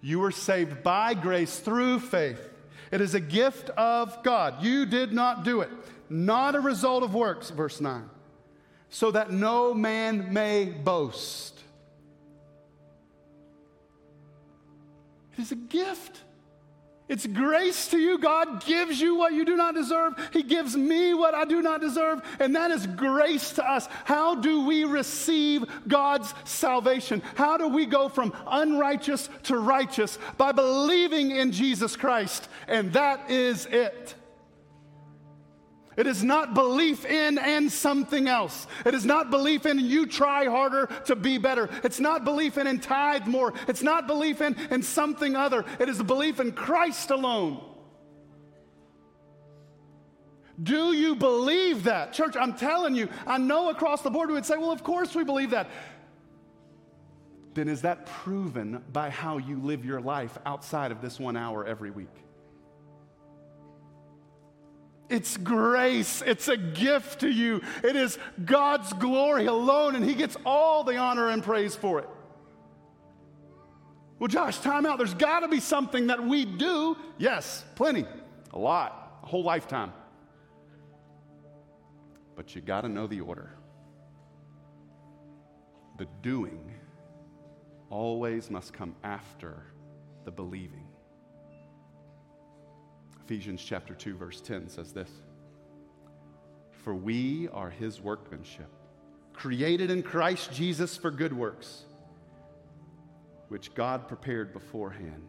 You 0.00 0.20
were 0.20 0.30
saved 0.30 0.82
by 0.82 1.14
grace 1.14 1.58
through 1.58 2.00
faith. 2.00 2.48
It 2.90 3.00
is 3.00 3.14
a 3.14 3.20
gift 3.20 3.70
of 3.70 4.22
God. 4.22 4.62
You 4.62 4.84
did 4.86 5.12
not 5.12 5.44
do 5.44 5.60
it 5.60 5.70
not 6.10 6.56
a 6.56 6.60
result 6.60 7.04
of 7.04 7.14
works, 7.14 7.50
verse 7.50 7.80
9, 7.80 8.10
so 8.90 9.12
that 9.12 9.30
no 9.30 9.72
man 9.72 10.32
may 10.32 10.64
boast. 10.64 11.58
It 15.32 15.42
is 15.42 15.52
a 15.52 15.56
gift. 15.56 16.20
It's 17.10 17.26
grace 17.26 17.88
to 17.88 17.98
you. 17.98 18.18
God 18.18 18.64
gives 18.64 19.00
you 19.00 19.16
what 19.16 19.32
you 19.32 19.44
do 19.44 19.56
not 19.56 19.74
deserve. 19.74 20.14
He 20.32 20.44
gives 20.44 20.76
me 20.76 21.12
what 21.12 21.34
I 21.34 21.44
do 21.44 21.60
not 21.60 21.80
deserve. 21.80 22.22
And 22.38 22.54
that 22.54 22.70
is 22.70 22.86
grace 22.86 23.50
to 23.54 23.68
us. 23.68 23.88
How 24.04 24.36
do 24.36 24.64
we 24.64 24.84
receive 24.84 25.64
God's 25.88 26.32
salvation? 26.44 27.20
How 27.34 27.56
do 27.56 27.66
we 27.66 27.84
go 27.84 28.08
from 28.08 28.32
unrighteous 28.46 29.28
to 29.42 29.56
righteous? 29.58 30.20
By 30.38 30.52
believing 30.52 31.32
in 31.32 31.50
Jesus 31.50 31.96
Christ. 31.96 32.48
And 32.68 32.92
that 32.92 33.28
is 33.28 33.66
it. 33.66 34.14
It 35.96 36.06
is 36.06 36.22
not 36.22 36.54
belief 36.54 37.04
in 37.04 37.36
and 37.36 37.70
something 37.70 38.28
else. 38.28 38.66
It 38.86 38.94
is 38.94 39.04
not 39.04 39.30
belief 39.30 39.66
in 39.66 39.78
you 39.78 40.06
try 40.06 40.46
harder 40.46 40.86
to 41.06 41.16
be 41.16 41.38
better. 41.38 41.68
It's 41.82 41.98
not 41.98 42.24
belief 42.24 42.58
in 42.58 42.66
and 42.66 42.82
tithe 42.82 43.26
more. 43.26 43.52
It's 43.66 43.82
not 43.82 44.06
belief 44.06 44.40
in 44.40 44.54
and 44.70 44.84
something 44.84 45.34
other. 45.34 45.64
It 45.80 45.88
is 45.88 46.00
belief 46.02 46.38
in 46.38 46.52
Christ 46.52 47.10
alone. 47.10 47.60
Do 50.62 50.92
you 50.92 51.16
believe 51.16 51.84
that? 51.84 52.12
Church, 52.12 52.36
I'm 52.36 52.54
telling 52.54 52.94
you, 52.94 53.08
I 53.26 53.38
know 53.38 53.70
across 53.70 54.02
the 54.02 54.10
board 54.10 54.28
we 54.28 54.34
would 54.34 54.46
say, 54.46 54.58
well, 54.58 54.72
of 54.72 54.84
course 54.84 55.14
we 55.14 55.24
believe 55.24 55.50
that. 55.50 55.70
Then 57.54 57.68
is 57.68 57.82
that 57.82 58.06
proven 58.06 58.84
by 58.92 59.10
how 59.10 59.38
you 59.38 59.58
live 59.58 59.84
your 59.84 60.00
life 60.00 60.38
outside 60.46 60.92
of 60.92 61.00
this 61.00 61.18
one 61.18 61.36
hour 61.36 61.66
every 61.66 61.90
week? 61.90 62.08
It's 65.10 65.36
grace. 65.36 66.22
It's 66.24 66.46
a 66.46 66.56
gift 66.56 67.20
to 67.20 67.28
you. 67.28 67.60
It 67.82 67.96
is 67.96 68.16
God's 68.44 68.92
glory 68.94 69.46
alone, 69.46 69.96
and 69.96 70.04
He 70.04 70.14
gets 70.14 70.36
all 70.46 70.84
the 70.84 70.96
honor 70.96 71.28
and 71.28 71.42
praise 71.42 71.74
for 71.74 71.98
it. 71.98 72.08
Well, 74.20 74.28
Josh, 74.28 74.58
time 74.58 74.86
out. 74.86 74.98
There's 74.98 75.14
got 75.14 75.40
to 75.40 75.48
be 75.48 75.60
something 75.60 76.06
that 76.06 76.22
we 76.22 76.44
do. 76.44 76.96
Yes, 77.18 77.64
plenty, 77.74 78.06
a 78.52 78.58
lot, 78.58 79.18
a 79.22 79.26
whole 79.26 79.42
lifetime. 79.42 79.92
But 82.36 82.54
you 82.54 82.60
got 82.60 82.82
to 82.82 82.88
know 82.88 83.06
the 83.06 83.20
order. 83.20 83.50
The 85.98 86.06
doing 86.22 86.72
always 87.90 88.50
must 88.50 88.72
come 88.72 88.94
after 89.02 89.64
the 90.24 90.30
believing. 90.30 90.79
Ephesians 93.30 93.62
chapter 93.64 93.94
2 93.94 94.16
verse 94.16 94.40
10 94.40 94.68
says 94.68 94.92
this. 94.92 95.08
For 96.82 96.96
we 96.96 97.46
are 97.52 97.70
his 97.70 98.00
workmanship, 98.00 98.66
created 99.32 99.88
in 99.88 100.02
Christ 100.02 100.52
Jesus 100.52 100.96
for 100.96 101.12
good 101.12 101.32
works, 101.32 101.84
which 103.46 103.72
God 103.72 104.08
prepared 104.08 104.52
beforehand 104.52 105.28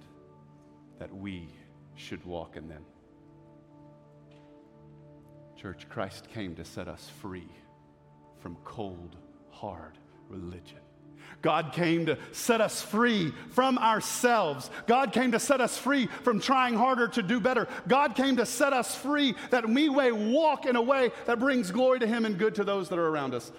that 0.97 1.15
we 1.15 1.47
should 1.93 2.25
walk 2.25 2.55
in 2.55 2.67
them. 2.67 2.83
Church, 5.55 5.87
Christ 5.87 6.27
came 6.27 6.55
to 6.55 6.65
set 6.65 6.87
us 6.87 7.07
free 7.21 7.51
from 8.39 8.57
cold, 8.63 9.15
hard 9.51 9.99
religion. 10.27 10.79
God 11.41 11.73
came 11.73 12.05
to 12.05 12.17
set 12.31 12.61
us 12.61 12.81
free 12.81 13.33
from 13.51 13.77
ourselves. 13.77 14.69
God 14.85 15.11
came 15.11 15.31
to 15.31 15.39
set 15.39 15.59
us 15.59 15.77
free 15.77 16.07
from 16.07 16.39
trying 16.39 16.75
harder 16.75 17.07
to 17.09 17.23
do 17.23 17.39
better. 17.39 17.67
God 17.87 18.15
came 18.15 18.37
to 18.37 18.45
set 18.45 18.73
us 18.73 18.95
free 18.95 19.35
that 19.49 19.67
we 19.67 19.89
may 19.89 20.11
walk 20.11 20.65
in 20.65 20.75
a 20.75 20.81
way 20.81 21.11
that 21.25 21.39
brings 21.39 21.71
glory 21.71 21.99
to 21.99 22.07
Him 22.07 22.25
and 22.25 22.37
good 22.37 22.55
to 22.55 22.63
those 22.63 22.89
that 22.89 22.99
are 22.99 23.07
around 23.07 23.33
us. 23.33 23.51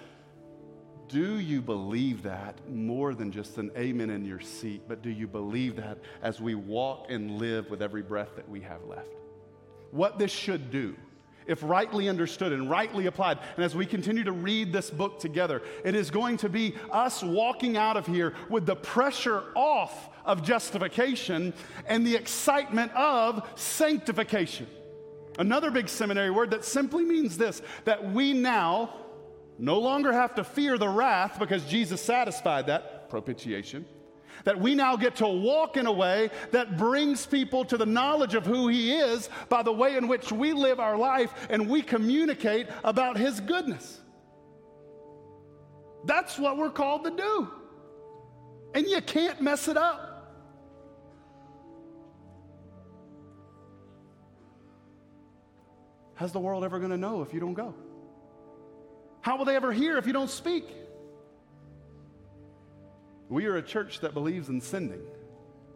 Do 1.09 1.37
you 1.37 1.61
believe 1.61 2.23
that 2.23 2.57
more 2.69 3.13
than 3.13 3.31
just 3.31 3.57
an 3.57 3.71
amen 3.77 4.09
in 4.09 4.25
your 4.25 4.39
seat, 4.39 4.83
but 4.87 5.01
do 5.01 5.09
you 5.09 5.27
believe 5.27 5.75
that 5.75 5.99
as 6.21 6.41
we 6.41 6.55
walk 6.55 7.07
and 7.09 7.37
live 7.37 7.69
with 7.69 7.81
every 7.81 8.01
breath 8.01 8.35
that 8.35 8.49
we 8.49 8.61
have 8.61 8.83
left? 8.85 9.09
What 9.91 10.17
this 10.17 10.31
should 10.31 10.71
do 10.71 10.95
if 11.47 11.61
rightly 11.63 12.09
understood 12.09 12.51
and 12.53 12.69
rightly 12.69 13.05
applied. 13.05 13.39
And 13.55 13.63
as 13.63 13.75
we 13.75 13.85
continue 13.85 14.23
to 14.23 14.31
read 14.31 14.71
this 14.71 14.89
book 14.89 15.19
together, 15.19 15.61
it 15.83 15.95
is 15.95 16.09
going 16.09 16.37
to 16.37 16.49
be 16.49 16.75
us 16.91 17.23
walking 17.23 17.77
out 17.77 17.97
of 17.97 18.07
here 18.07 18.33
with 18.49 18.65
the 18.65 18.75
pressure 18.75 19.43
off 19.55 20.09
of 20.25 20.43
justification 20.43 21.53
and 21.87 22.05
the 22.05 22.15
excitement 22.15 22.91
of 22.93 23.47
sanctification. 23.55 24.67
Another 25.39 25.71
big 25.71 25.89
seminary 25.89 26.29
word 26.29 26.51
that 26.51 26.63
simply 26.63 27.03
means 27.03 27.37
this 27.37 27.61
that 27.85 28.11
we 28.11 28.33
now 28.33 28.93
no 29.57 29.79
longer 29.79 30.11
have 30.11 30.35
to 30.35 30.43
fear 30.43 30.77
the 30.77 30.89
wrath 30.89 31.39
because 31.39 31.63
Jesus 31.65 32.01
satisfied 32.01 32.67
that 32.67 33.09
propitiation 33.09 33.85
that 34.43 34.59
we 34.59 34.75
now 34.75 34.95
get 34.95 35.15
to 35.17 35.27
walk 35.27 35.77
in 35.77 35.85
a 35.85 35.91
way 35.91 36.29
that 36.51 36.77
brings 36.77 37.25
people 37.25 37.65
to 37.65 37.77
the 37.77 37.85
knowledge 37.85 38.35
of 38.35 38.45
who 38.45 38.67
He 38.67 38.93
is 38.93 39.29
by 39.49 39.63
the 39.63 39.71
way 39.71 39.95
in 39.95 40.07
which 40.07 40.31
we 40.31 40.53
live 40.53 40.79
our 40.79 40.97
life 40.97 41.33
and 41.49 41.69
we 41.69 41.81
communicate 41.81 42.67
about 42.83 43.17
His 43.17 43.39
goodness. 43.39 44.01
That's 46.05 46.37
what 46.37 46.57
we're 46.57 46.69
called 46.69 47.05
to 47.05 47.11
do. 47.11 47.51
And 48.73 48.85
you 48.87 49.01
can't 49.01 49.41
mess 49.41 49.67
it 49.67 49.77
up. 49.77 50.09
How's 56.15 56.31
the 56.31 56.39
world 56.39 56.63
ever 56.63 56.79
going 56.79 56.91
to 56.91 56.97
know 56.97 57.21
if 57.21 57.33
you 57.33 57.39
don't 57.39 57.53
go? 57.53 57.73
How 59.21 59.37
will 59.37 59.45
they 59.45 59.55
ever 59.55 59.71
hear 59.71 59.97
if 59.97 60.05
you 60.05 60.13
don't 60.13 60.29
speak? 60.29 60.65
We 63.33 63.47
are 63.47 63.55
a 63.55 63.63
church 63.63 64.01
that 64.01 64.13
believes 64.13 64.49
in 64.49 64.61
sending. 64.61 65.01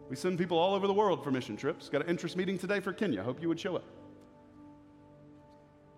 We 0.08 0.14
send 0.14 0.38
people 0.38 0.56
all 0.56 0.74
over 0.76 0.86
the 0.86 0.94
world 0.94 1.24
for 1.24 1.32
mission 1.32 1.56
trips. 1.56 1.88
Got 1.88 2.02
an 2.02 2.08
interest 2.08 2.36
meeting 2.36 2.56
today 2.56 2.78
for 2.78 2.92
Kenya. 2.92 3.20
Hope 3.20 3.42
you 3.42 3.48
would 3.48 3.58
show 3.58 3.74
up. 3.74 3.84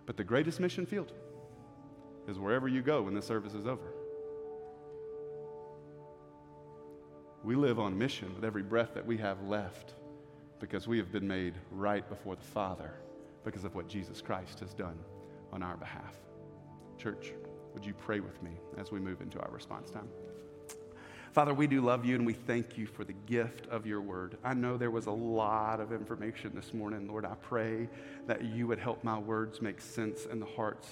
But 0.07 0.17
the 0.17 0.23
greatest 0.23 0.59
mission 0.59 0.87
field 0.87 1.13
is 2.27 2.39
wherever 2.39 2.67
you 2.67 2.81
go 2.81 3.03
when 3.03 3.13
the 3.13 3.21
service 3.21 3.53
is 3.53 3.67
over. 3.67 3.93
We 7.43 7.53
live 7.53 7.79
on 7.79 7.95
mission 7.95 8.33
with 8.33 8.43
every 8.43 8.63
breath 8.63 8.95
that 8.95 9.05
we 9.05 9.17
have 9.17 9.43
left 9.43 9.93
because 10.59 10.87
we 10.87 10.97
have 10.97 11.11
been 11.11 11.27
made 11.27 11.53
right 11.69 12.09
before 12.09 12.35
the 12.35 12.41
Father 12.41 12.91
because 13.43 13.65
of 13.65 13.75
what 13.75 13.87
Jesus 13.87 14.19
Christ 14.19 14.61
has 14.61 14.73
done 14.73 14.97
on 15.53 15.61
our 15.61 15.77
behalf. 15.77 16.17
Church, 16.97 17.33
would 17.75 17.85
you 17.85 17.93
pray 17.93 18.19
with 18.19 18.41
me 18.41 18.53
as 18.79 18.91
we 18.91 18.99
move 18.99 19.21
into 19.21 19.39
our 19.39 19.51
response 19.51 19.91
time? 19.91 20.09
Father, 21.31 21.53
we 21.53 21.65
do 21.65 21.79
love 21.79 22.03
you 22.03 22.15
and 22.15 22.25
we 22.25 22.33
thank 22.33 22.77
you 22.77 22.85
for 22.85 23.05
the 23.05 23.13
gift 23.25 23.65
of 23.67 23.85
your 23.85 24.01
word. 24.01 24.37
I 24.43 24.53
know 24.53 24.75
there 24.75 24.91
was 24.91 25.05
a 25.05 25.11
lot 25.11 25.79
of 25.79 25.93
information 25.93 26.51
this 26.53 26.73
morning. 26.73 27.07
Lord, 27.07 27.23
I 27.23 27.35
pray 27.35 27.87
that 28.27 28.43
you 28.43 28.67
would 28.67 28.79
help 28.79 29.01
my 29.05 29.17
words 29.17 29.61
make 29.61 29.79
sense 29.79 30.25
in 30.25 30.41
the 30.41 30.45
hearts 30.45 30.89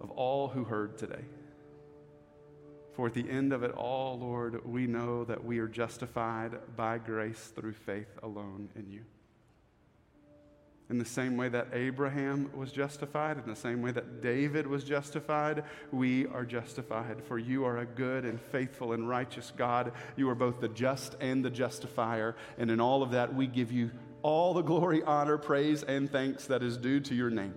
of 0.00 0.12
all 0.12 0.46
who 0.46 0.62
heard 0.62 0.96
today. 0.96 1.24
For 2.94 3.08
at 3.08 3.14
the 3.14 3.28
end 3.28 3.52
of 3.52 3.64
it 3.64 3.72
all, 3.72 4.20
Lord, 4.20 4.64
we 4.64 4.86
know 4.86 5.24
that 5.24 5.44
we 5.44 5.58
are 5.58 5.68
justified 5.68 6.52
by 6.76 6.98
grace 6.98 7.52
through 7.56 7.72
faith 7.72 8.18
alone 8.22 8.68
in 8.76 8.88
you. 8.88 9.02
In 10.90 10.98
the 10.98 11.04
same 11.04 11.36
way 11.36 11.48
that 11.48 11.68
Abraham 11.72 12.50
was 12.52 12.72
justified, 12.72 13.38
in 13.38 13.48
the 13.48 13.54
same 13.54 13.80
way 13.80 13.92
that 13.92 14.20
David 14.20 14.66
was 14.66 14.82
justified, 14.82 15.62
we 15.92 16.26
are 16.26 16.44
justified. 16.44 17.22
For 17.22 17.38
you 17.38 17.64
are 17.64 17.78
a 17.78 17.86
good 17.86 18.24
and 18.24 18.40
faithful 18.40 18.92
and 18.92 19.08
righteous 19.08 19.52
God. 19.56 19.92
You 20.16 20.28
are 20.28 20.34
both 20.34 20.60
the 20.60 20.68
just 20.68 21.14
and 21.20 21.44
the 21.44 21.50
justifier. 21.50 22.34
And 22.58 22.72
in 22.72 22.80
all 22.80 23.04
of 23.04 23.12
that, 23.12 23.32
we 23.32 23.46
give 23.46 23.70
you 23.70 23.92
all 24.22 24.52
the 24.52 24.62
glory, 24.62 25.00
honor, 25.04 25.38
praise, 25.38 25.84
and 25.84 26.10
thanks 26.10 26.46
that 26.46 26.62
is 26.62 26.76
due 26.76 26.98
to 27.00 27.14
your 27.14 27.30
name. 27.30 27.54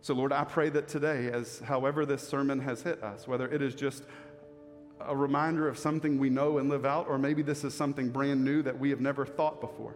So, 0.00 0.14
Lord, 0.14 0.32
I 0.32 0.44
pray 0.44 0.70
that 0.70 0.88
today, 0.88 1.30
as 1.30 1.60
however 1.60 2.06
this 2.06 2.26
sermon 2.26 2.60
has 2.60 2.82
hit 2.82 3.02
us, 3.02 3.28
whether 3.28 3.46
it 3.46 3.60
is 3.60 3.74
just 3.74 4.04
a 5.00 5.14
reminder 5.14 5.68
of 5.68 5.78
something 5.78 6.18
we 6.18 6.30
know 6.30 6.56
and 6.56 6.70
live 6.70 6.86
out, 6.86 7.08
or 7.08 7.18
maybe 7.18 7.42
this 7.42 7.62
is 7.62 7.74
something 7.74 8.08
brand 8.08 8.42
new 8.42 8.62
that 8.62 8.78
we 8.78 8.88
have 8.90 9.00
never 9.00 9.26
thought 9.26 9.60
before, 9.60 9.94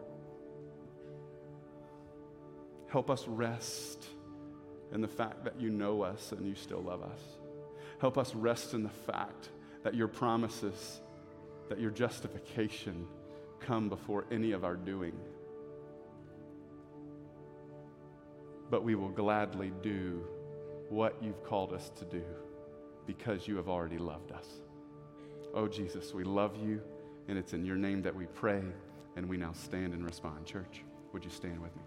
help 2.89 3.11
us 3.11 3.26
rest 3.28 4.07
in 4.93 5.01
the 5.01 5.09
fact 5.09 5.45
that 5.45 5.61
you 5.61 5.70
know 5.70 6.03
us 6.03 6.32
and 6.32 6.47
you 6.47 6.55
still 6.55 6.80
love 6.80 7.03
us. 7.03 7.20
Help 8.01 8.18
us 8.18 8.34
rest 8.34 8.74
in 8.74 8.82
the 8.82 8.89
fact 8.89 9.51
that 9.82 9.95
your 9.95 10.09
promises, 10.09 11.01
that 11.68 11.80
your 11.80 11.91
justification 11.91 13.07
come 13.61 13.89
before 13.89 14.24
any 14.30 14.53
of 14.53 14.64
our 14.64 14.76
doing. 14.76 15.12
but 18.70 18.84
we 18.84 18.95
will 18.95 19.09
gladly 19.09 19.72
do 19.82 20.24
what 20.91 21.16
you've 21.22 21.43
called 21.45 21.72
us 21.72 21.91
to 21.99 22.05
do 22.05 22.22
because 23.07 23.49
you 23.49 23.57
have 23.57 23.68
already 23.68 23.99
loved 23.99 24.32
us. 24.32 24.47
Oh, 25.55 25.66
Jesus, 25.66 26.12
we 26.12 26.24
love 26.24 26.57
you, 26.57 26.80
and 27.28 27.39
it's 27.39 27.55
in 27.55 27.64
your 27.64 27.76
name 27.76 28.03
that 28.03 28.14
we 28.14 28.26
pray, 28.26 28.62
and 29.16 29.28
we 29.28 29.36
now 29.36 29.53
stand 29.53 29.95
and 29.95 30.05
respond. 30.05 30.45
Church, 30.45 30.84
would 31.12 31.24
you 31.24 31.30
stand 31.30 31.61
with 31.61 31.74
me? 31.76 31.82